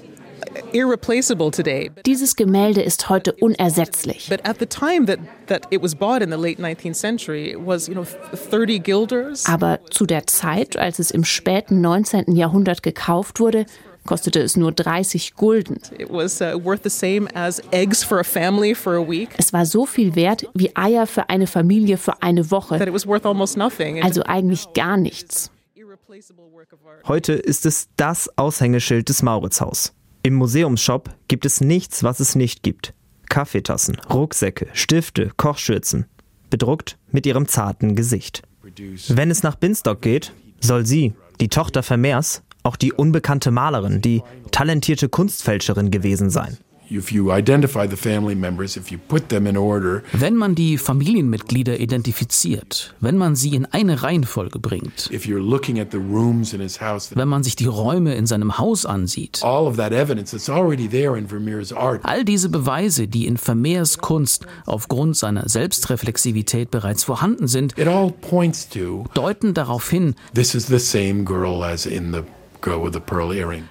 Dieses 2.07 2.37
Gemälde 2.37 2.83
ist 2.83 3.09
heute 3.09 3.33
unersetzlich. 3.35 4.28
But 4.28 4.46
at 4.46 4.59
the 4.59 4.66
time 4.66 5.07
that, 5.07 5.18
that 5.46 5.66
it 5.70 5.83
was 5.83 5.94
bought 5.94 6.22
in 6.22 6.31
the 6.31 6.37
late 6.37 6.61
19th 6.61 6.94
century, 6.94 7.50
it 7.50 7.59
was, 7.59 7.88
you 7.88 7.94
know, 7.94 8.07
30 8.50 8.83
guilders. 8.83 9.46
Aber 9.46 9.81
zu 9.90 10.07
der 10.07 10.26
Zeit, 10.26 10.76
als 10.76 10.98
es 10.98 11.11
im 11.11 11.24
späten 11.24 11.81
19. 11.81 12.35
Jahrhundert 12.37 12.83
gekauft 12.83 13.40
wurde, 13.40 13.66
kostete 14.07 14.40
es 14.40 14.57
nur 14.57 14.72
30 14.72 15.35
Gulden. 15.35 15.78
It 15.98 16.11
was 16.11 16.40
worth 16.40 16.83
the 16.83 16.90
same 16.90 17.28
as 17.35 17.62
eggs 17.70 18.02
for 18.02 18.18
a 18.18 18.24
family 18.24 18.74
for 18.74 18.94
a 18.94 19.09
week. 19.09 19.31
Es 19.38 19.52
war 19.52 19.66
so 19.66 19.87
viel 19.87 20.14
wert 20.14 20.46
wie 20.55 20.74
Eier 20.74 21.07
für 21.07 21.28
eine 21.28 21.46
Familie 21.46 21.96
für 21.96 22.22
eine 22.22 22.42
That 22.42 22.50
Woche, 22.50 22.83
it 22.83 22.92
was 22.92 23.07
worth 23.07 23.26
almost 23.26 23.57
nothing. 23.57 23.96
And 23.96 24.05
also 24.05 24.22
eigentlich 24.24 24.72
gar 24.74 24.96
nichts. 24.96 25.50
Heute 27.07 27.33
ist 27.33 27.66
es 27.66 27.88
das 27.96 28.31
Aushängeschild 28.37 29.09
des 29.09 29.22
Mauritzhaus. 29.22 29.92
Im 30.24 30.35
Museumsshop 30.35 31.11
gibt 31.26 31.44
es 31.44 31.61
nichts, 31.61 32.04
was 32.04 32.20
es 32.20 32.37
nicht 32.37 32.62
gibt. 32.62 32.94
Kaffeetassen, 33.28 33.96
Rucksäcke, 34.08 34.68
Stifte, 34.72 35.32
Kochschürzen. 35.37 36.06
Bedruckt 36.48 36.96
mit 37.11 37.26
ihrem 37.26 37.48
zarten 37.48 37.96
Gesicht. 37.96 38.42
Wenn 39.08 39.30
es 39.30 39.42
nach 39.42 39.56
Binstock 39.56 40.00
geht, 40.00 40.32
soll 40.61 40.87
sie, 40.87 41.14
die 41.40 41.48
Tochter 41.48 41.82
Vermeers, 41.82 42.42
auch 42.62 42.76
die 42.76 42.92
unbekannte 42.92 43.50
Malerin, 43.50 44.00
die 44.00 44.22
talentierte 44.52 45.08
Kunstfälscherin 45.08 45.90
gewesen 45.90 46.30
sein. 46.30 46.56
Wenn 50.12 50.37
man 50.37 50.55
die 50.55 50.78
Familienmitglieder 50.78 51.81
identifiziert, 51.81 52.94
wenn 53.00 53.16
man 53.16 53.35
sie 53.37 53.55
in 53.55 53.66
eine 53.66 54.02
Reihenfolge 54.02 54.59
bringt, 54.59 55.11
wenn 57.14 57.28
man 57.28 57.42
sich 57.42 57.57
die 57.57 57.66
Räume 57.66 58.14
in 58.14 58.26
seinem 58.26 58.59
Haus 58.59 58.87
ansieht, 58.87 59.40
all 59.42 59.74
diese 62.24 62.48
Beweise, 62.48 63.09
die 63.09 63.26
in 63.26 63.37
Vermeers 63.37 63.98
Kunst 63.98 64.46
aufgrund 64.66 65.16
seiner 65.16 65.48
Selbstreflexivität 65.48 66.70
bereits 66.70 67.05
vorhanden 67.05 67.48
sind, 67.48 67.74
deuten 69.14 69.55
darauf 69.55 69.88
hin, 69.90 70.14
this 70.35 70.55
is 70.55 70.66
the 70.66 70.78
same 70.78 71.24
girl 71.24 71.62
as 71.62 71.87
in 71.87 72.12
the 72.12 72.22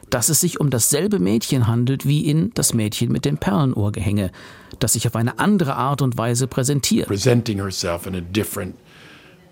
dass 0.10 0.30
es 0.30 0.40
sich 0.40 0.60
um 0.60 0.70
dasselbe 0.70 1.20
Mädchen 1.20 1.68
handelt 1.68 2.06
wie 2.06 2.30
in 2.30 2.52
Das 2.54 2.74
Mädchen 2.74 3.12
mit 3.12 3.26
dem 3.26 3.38
Perlenohrgehänge, 3.38 4.32
das 4.80 4.94
sich 4.94 5.08
auf 5.08 5.16
eine 5.16 5.40
andere 5.40 5.76
Art 5.76 6.02
und 6.02 6.18
Weise 6.18 6.48
präsentiert. 6.48 7.08
Presenting 7.08 7.60
herself 7.60 8.06
in 8.06 8.16
a 8.16 8.22
different 8.22 8.76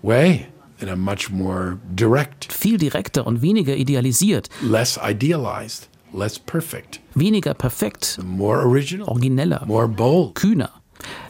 way. 0.02 0.46
In 0.80 0.88
a 0.88 0.96
much 0.96 1.30
more 1.30 1.78
direct. 1.90 2.50
Viel 2.50 2.78
direkter 2.78 3.26
und 3.26 3.42
weniger 3.42 3.76
idealisiert. 3.76 4.48
Less 4.62 4.98
idealized, 5.02 5.90
less 6.14 6.38
perfect. 6.38 7.00
Weniger 7.14 7.52
perfekt. 7.52 8.18
More 8.24 8.60
original. 8.60 9.06
Origineller. 9.06 9.62
More 9.66 9.86
bold. 9.86 10.36
Kühner. 10.36 10.70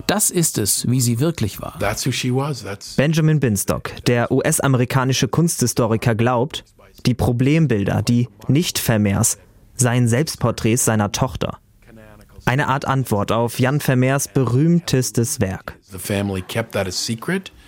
Das 0.07 0.31
ist 0.31 0.59
es, 0.59 0.88
wie 0.88 1.01
sie 1.01 1.20
wirklich 1.20 1.61
war. 1.61 1.77
That's 1.79 2.07
who 2.07 2.12
she 2.12 2.35
was. 2.35 2.62
That's 2.62 2.94
Benjamin 2.96 3.40
Binstock, 3.40 3.90
der 4.07 4.31
US-amerikanische 4.31 5.29
Kunsthistoriker, 5.29 6.14
glaubt, 6.14 6.64
die 7.06 7.14
Problembilder, 7.14 8.02
die 8.02 8.28
Nicht-Vermeers, 8.48 9.38
seien 9.74 10.08
Selbstporträts 10.08 10.84
seiner 10.84 11.12
Tochter. 11.12 11.58
Eine 12.44 12.68
Art 12.68 12.86
Antwort 12.86 13.32
auf 13.32 13.58
Jan 13.60 13.80
Vermeers 13.80 14.28
berühmtestes 14.28 15.40
Werk. 15.40 15.78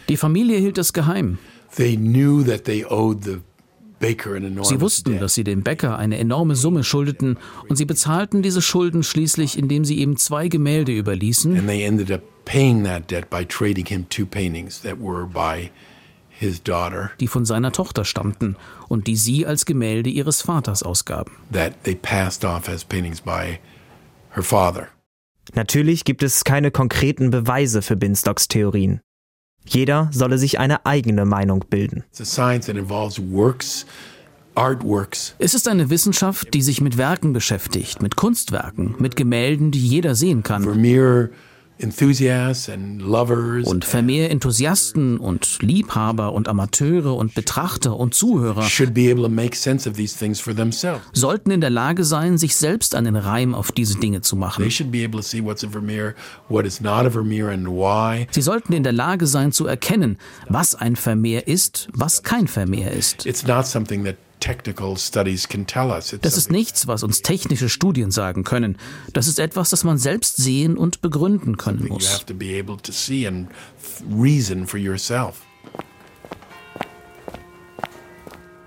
Die 0.08 0.16
Familie 0.16 0.58
hielt 0.58 0.78
es 0.78 0.92
geheim. 0.92 1.38
They 1.76 1.96
knew 1.96 2.42
that 2.44 2.64
they 2.64 2.84
owed 2.84 3.24
the 3.24 3.40
Sie 4.64 4.80
wussten, 4.80 5.20
dass 5.20 5.34
sie 5.34 5.44
dem 5.44 5.62
Bäcker 5.62 5.96
eine 5.96 6.18
enorme 6.18 6.56
Summe 6.56 6.82
schuldeten 6.82 7.38
und 7.68 7.76
sie 7.76 7.84
bezahlten 7.84 8.42
diese 8.42 8.60
Schulden 8.60 9.04
schließlich, 9.04 9.56
indem 9.56 9.84
sie 9.84 9.98
ihm 9.98 10.16
zwei 10.16 10.48
Gemälde 10.48 10.90
überließen. 10.90 11.56
And 11.56 11.68
they 11.68 11.84
ended 11.84 12.10
up 12.10 12.20
paying 12.44 12.82
that 12.82 13.08
debt 13.08 13.30
by 13.30 13.44
trading 13.44 13.86
him 13.86 14.08
two 14.08 14.26
paintings 14.26 14.82
that 14.82 14.96
were 15.00 15.24
by 15.24 15.70
die 17.20 17.28
von 17.28 17.44
seiner 17.44 17.72
Tochter 17.72 18.04
stammten 18.04 18.56
und 18.88 19.06
die 19.06 19.16
sie 19.16 19.46
als 19.46 19.64
Gemälde 19.64 20.10
ihres 20.10 20.42
Vaters 20.42 20.82
ausgaben. 20.82 21.32
Natürlich 25.54 26.04
gibt 26.04 26.22
es 26.22 26.44
keine 26.44 26.70
konkreten 26.70 27.30
Beweise 27.30 27.82
für 27.82 27.96
Binstocks 27.96 28.48
Theorien. 28.48 29.00
Jeder 29.64 30.08
solle 30.12 30.38
sich 30.38 30.58
eine 30.58 30.86
eigene 30.86 31.24
Meinung 31.24 31.64
bilden. 31.68 32.04
Es 35.38 35.54
ist 35.54 35.68
eine 35.68 35.88
Wissenschaft, 35.90 36.52
die 36.52 36.62
sich 36.62 36.80
mit 36.80 36.98
Werken 36.98 37.32
beschäftigt, 37.32 38.02
mit 38.02 38.16
Kunstwerken, 38.16 38.96
mit 38.98 39.16
Gemälden, 39.16 39.70
die 39.70 39.86
jeder 39.86 40.14
sehen 40.14 40.42
kann. 40.42 40.64
Und 43.66 43.84
Vermehr 43.84 44.30
Enthusiasten 44.30 45.18
und 45.18 45.58
Liebhaber 45.60 46.32
und 46.32 46.48
Amateure 46.48 47.14
und 47.16 47.34
Betrachter 47.34 47.96
und 47.96 48.14
Zuhörer 48.14 48.62
sollten 51.12 51.50
in 51.50 51.60
der 51.60 51.70
Lage 51.70 52.04
sein, 52.04 52.38
sich 52.38 52.56
selbst 52.56 52.94
einen 52.94 53.16
Reim 53.16 53.54
auf 53.54 53.72
diese 53.72 53.98
Dinge 53.98 54.20
zu 54.20 54.36
machen. 54.36 54.64
Sie 58.30 58.42
sollten 58.42 58.72
in 58.72 58.82
der 58.82 58.92
Lage 58.92 59.26
sein 59.26 59.52
zu 59.52 59.66
erkennen, 59.66 60.18
was 60.48 60.74
ein 60.74 60.96
Vermehr 60.96 61.48
ist, 61.48 61.88
was 61.92 62.22
kein 62.22 62.46
Vermehr 62.48 62.92
ist. 62.92 63.26
It's 63.26 63.46
not 63.46 63.66
something 63.66 64.04
that 64.04 64.16
das 66.20 66.36
ist 66.36 66.50
nichts, 66.50 66.86
was 66.86 67.02
uns 67.02 67.22
technische 67.22 67.68
Studien 67.68 68.10
sagen 68.10 68.44
können. 68.44 68.76
Das 69.12 69.28
ist 69.28 69.38
etwas, 69.38 69.70
das 69.70 69.84
man 69.84 69.98
selbst 69.98 70.36
sehen 70.36 70.76
und 70.76 71.00
begründen 71.00 71.56
können 71.56 71.86
muss. 71.88 72.24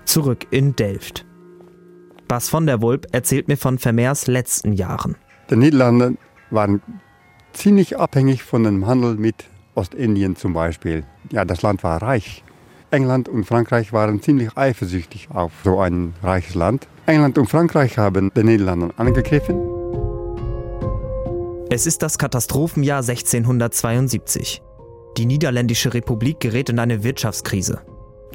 Zurück 0.04 0.46
in 0.50 0.74
Delft. 0.76 1.26
Bas 2.26 2.48
von 2.48 2.66
der 2.66 2.80
Wulp 2.80 3.06
erzählt 3.12 3.48
mir 3.48 3.56
von 3.56 3.78
Vermeers 3.78 4.26
letzten 4.26 4.72
Jahren. 4.72 5.16
Die 5.50 5.56
Niederlande 5.56 6.16
waren 6.50 6.80
ziemlich 7.52 7.98
abhängig 7.98 8.42
von 8.42 8.64
dem 8.64 8.86
Handel 8.86 9.16
mit 9.16 9.44
Ostindien 9.74 10.36
zum 10.36 10.52
Beispiel. 10.52 11.04
Ja, 11.30 11.44
das 11.44 11.62
Land 11.62 11.84
war 11.84 12.02
reich. 12.02 12.42
England 12.90 13.28
und 13.28 13.44
Frankreich 13.44 13.92
waren 13.92 14.22
ziemlich 14.22 14.56
eifersüchtig 14.56 15.28
auf 15.32 15.52
so 15.64 15.80
ein 15.80 16.14
reiches 16.22 16.54
Land. 16.54 16.86
England 17.06 17.38
und 17.38 17.48
Frankreich 17.48 17.98
haben 17.98 18.32
den 18.34 18.46
Niederlanden 18.46 18.92
angegriffen. 18.96 19.56
Es 21.68 21.86
ist 21.86 22.02
das 22.02 22.16
Katastrophenjahr 22.18 23.00
1672. 23.00 24.62
Die 25.16 25.26
Niederländische 25.26 25.94
Republik 25.94 26.40
gerät 26.40 26.68
in 26.68 26.78
eine 26.78 27.02
Wirtschaftskrise. 27.02 27.80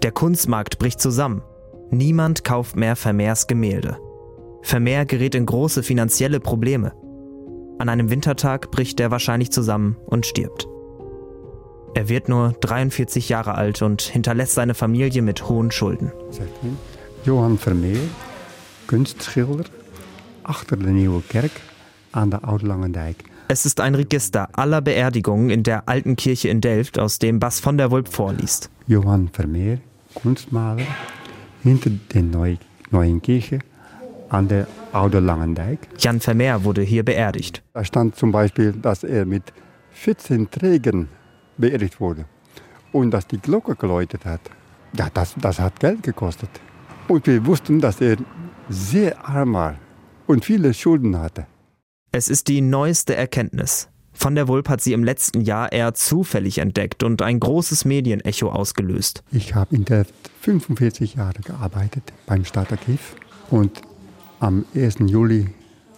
Der 0.04 0.12
Kunstmarkt 0.12 0.80
bricht 0.80 1.00
zusammen. 1.00 1.42
Niemand 1.90 2.44
kauft 2.44 2.76
mehr 2.76 2.96
Vermeers 2.96 3.48
Gemälde. 3.48 3.98
Vermeer 4.64 5.06
gerät 5.06 5.36
in 5.36 5.46
große 5.46 5.84
finanzielle 5.84 6.40
Probleme. 6.40 6.94
An 7.80 7.90
einem 7.90 8.10
Wintertag 8.10 8.70
bricht 8.72 9.00
er 9.00 9.12
wahrscheinlich 9.12 9.52
zusammen 9.52 9.98
und 10.06 10.26
stirbt. 10.26 10.71
Er 11.94 12.08
wird 12.08 12.30
nur 12.30 12.54
43 12.62 13.28
Jahre 13.28 13.56
alt 13.56 13.82
und 13.82 14.02
hinterlässt 14.02 14.54
seine 14.54 14.74
Familie 14.74 15.22
mit 15.22 15.50
hohen 15.50 15.72
Schulden. 15.72 16.12
Johann 17.26 17.58
Vermeer, 17.58 18.00
Kunstschilder, 18.88 19.66
achter 20.44 20.78
de 20.78 20.92
Nieuwe 20.92 21.22
Kerk 21.28 21.52
an 22.14 22.32
der 22.32 22.48
Oud-Langendijk. 22.48 23.18
Es 23.50 23.66
ist 23.66 23.82
ein 23.82 23.96
Register 23.96 24.48
aller 24.54 24.82
Beerdigungen 24.82 25.50
in 25.50 25.64
der 25.64 25.90
alten 25.90 26.16
Kirche 26.16 26.48
in 26.48 26.62
Delft, 26.62 26.98
aus 26.98 27.20
dem 27.20 27.40
Bas 27.40 27.60
von 27.60 27.78
der 27.78 27.92
Wulp 27.92 28.08
vorliest. 28.08 28.70
Johann 28.88 29.28
Vermeer, 29.28 29.80
Kunstmaler, 30.14 30.86
hinter 31.62 31.92
der 32.14 32.24
Neu 32.24 32.56
neuen 32.90 33.22
Kirche 33.22 33.60
an 34.30 34.48
der 34.48 34.68
Oude 34.94 35.20
Langendijk. 35.20 35.80
Jan 36.00 36.22
Vermeer 36.22 36.64
wurde 36.64 36.82
hier 36.82 37.04
beerdigt. 37.04 37.62
Da 37.74 37.84
stand 37.84 38.16
zum 38.16 38.32
Beispiel, 38.32 38.72
dass 38.72 39.04
er 39.04 39.26
mit 39.26 39.44
14 39.92 40.50
Trägern 40.50 41.10
beerdigt 41.62 42.00
wurde. 42.00 42.26
Und 42.92 43.12
dass 43.12 43.28
die 43.28 43.38
Glocke 43.38 43.76
geläutet 43.76 44.26
hat, 44.26 44.42
ja, 44.98 45.08
das, 45.14 45.36
das 45.40 45.60
hat 45.60 45.80
Geld 45.80 46.04
gekostet. 46.04 46.50
Und 47.08 47.26
wir 47.28 47.46
wussten, 47.46 47.80
dass 47.80 48.02
er 48.02 48.18
sehr 48.70 49.26
arm 49.26 49.54
war 49.54 49.76
und 50.28 50.44
viele 50.46 50.74
Schulden 50.74 51.18
hatte. 51.18 51.48
Es 52.12 52.28
ist 52.28 52.50
die 52.50 52.62
neueste 52.62 53.16
Erkenntnis. 53.16 53.88
Van 54.14 54.36
der 54.36 54.48
Wulp 54.48 54.68
hat 54.68 54.82
sie 54.82 54.94
im 54.94 55.04
letzten 55.04 55.42
Jahr 55.42 55.72
eher 55.72 55.94
zufällig 55.94 56.58
entdeckt 56.58 57.04
und 57.04 57.22
ein 57.22 57.40
großes 57.40 57.86
Medienecho 57.86 58.52
ausgelöst. 58.52 59.24
Ich 59.32 59.56
habe 59.56 59.76
in 59.76 59.86
der 59.86 60.06
45 60.42 61.16
Jahre 61.16 61.40
gearbeitet 61.42 62.04
beim 62.26 62.44
Stadtarchiv 62.44 63.16
und 63.50 63.82
am 64.40 64.66
1. 64.76 64.98
Juli 65.08 65.50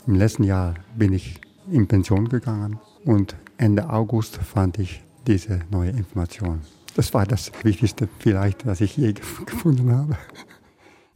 im 0.06 0.16
letzten 0.16 0.44
Jahr 0.44 0.76
bin 0.96 1.14
ich 1.14 1.42
in 1.72 1.88
Pension 1.88 2.30
gegangen 2.30 2.80
und 3.06 3.36
Ende 3.58 3.90
August 3.90 4.38
fand 4.38 4.78
ich 4.80 5.02
diese 5.28 5.62
neue 5.70 5.92
Information. 5.92 6.62
Das 6.96 7.14
war 7.14 7.26
das 7.26 7.52
Wichtigste 7.64 8.08
vielleicht, 8.20 8.66
was 8.66 8.82
ich 8.82 8.98
je 8.98 9.14
gefunden 9.46 9.92
habe. 9.92 10.18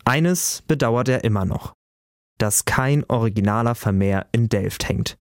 Eines 0.05 0.63
bedauert 0.67 1.09
er 1.09 1.23
immer 1.23 1.45
noch, 1.45 1.73
dass 2.37 2.65
kein 2.65 3.03
originaler 3.09 3.75
Vermehr 3.75 4.27
in 4.31 4.49
Delft 4.49 4.87
hängt. 4.87 5.17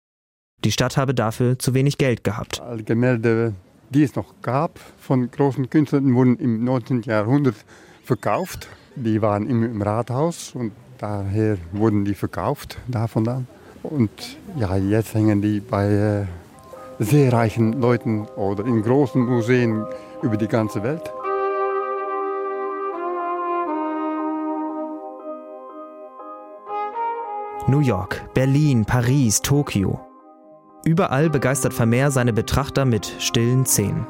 Die 0.64 0.72
Stadt 0.72 0.96
habe 0.96 1.14
dafür 1.14 1.58
zu 1.58 1.74
wenig 1.74 1.98
Geld 1.98 2.24
gehabt. 2.24 2.60
Alle 2.60 2.82
Gemälde, 2.82 3.54
die 3.90 4.02
es 4.02 4.14
noch 4.14 4.34
gab 4.42 4.78
von 4.98 5.30
großen 5.30 5.68
Künstlern, 5.68 6.14
wurden 6.14 6.36
im 6.38 6.64
19. 6.64 7.02
Jahrhundert 7.02 7.56
verkauft. 8.04 8.68
Die 8.94 9.20
waren 9.20 9.46
im, 9.46 9.62
im 9.62 9.82
Rathaus 9.82 10.54
und 10.54 10.72
daher 10.98 11.58
wurden 11.72 12.04
die 12.04 12.14
verkauft 12.14 12.78
davon 12.88 13.24
dann. 13.24 13.46
Und 13.82 14.38
ja, 14.58 14.76
jetzt 14.76 15.14
hängen 15.14 15.42
die 15.42 15.60
bei 15.60 15.86
äh, 15.86 16.26
sehr 16.98 17.32
reichen 17.32 17.80
Leuten 17.80 18.26
oder 18.36 18.64
in 18.64 18.82
großen 18.82 19.24
Museen 19.24 19.84
über 20.22 20.36
die 20.36 20.48
ganze 20.48 20.82
Welt. 20.82 21.12
New 27.68 27.80
York, 27.80 28.22
Berlin, 28.32 28.84
Paris, 28.84 29.42
Tokio. 29.42 30.00
Überall 30.84 31.28
begeistert 31.28 31.74
Vermeer 31.74 32.12
seine 32.12 32.32
Betrachter 32.32 32.84
mit 32.84 33.12
stillen 33.18 33.66
Szenen. 33.66 34.06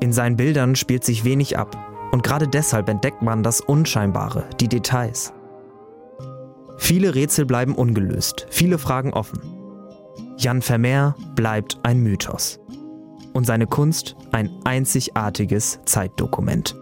In 0.00 0.12
seinen 0.12 0.36
Bildern 0.36 0.74
spielt 0.74 1.04
sich 1.04 1.24
wenig 1.24 1.56
ab 1.56 1.76
und 2.10 2.24
gerade 2.24 2.48
deshalb 2.48 2.88
entdeckt 2.88 3.22
man 3.22 3.44
das 3.44 3.60
Unscheinbare, 3.60 4.44
die 4.60 4.68
Details. 4.68 5.32
Viele 6.76 7.14
Rätsel 7.14 7.46
bleiben 7.46 7.74
ungelöst, 7.74 8.46
viele 8.50 8.78
Fragen 8.78 9.12
offen. 9.12 9.55
Jan 10.38 10.60
Vermeer 10.60 11.14
bleibt 11.34 11.78
ein 11.82 12.00
Mythos. 12.00 12.60
Und 13.32 13.46
seine 13.46 13.66
Kunst 13.66 14.16
ein 14.32 14.50
einzigartiges 14.64 15.80
Zeitdokument. 15.84 16.74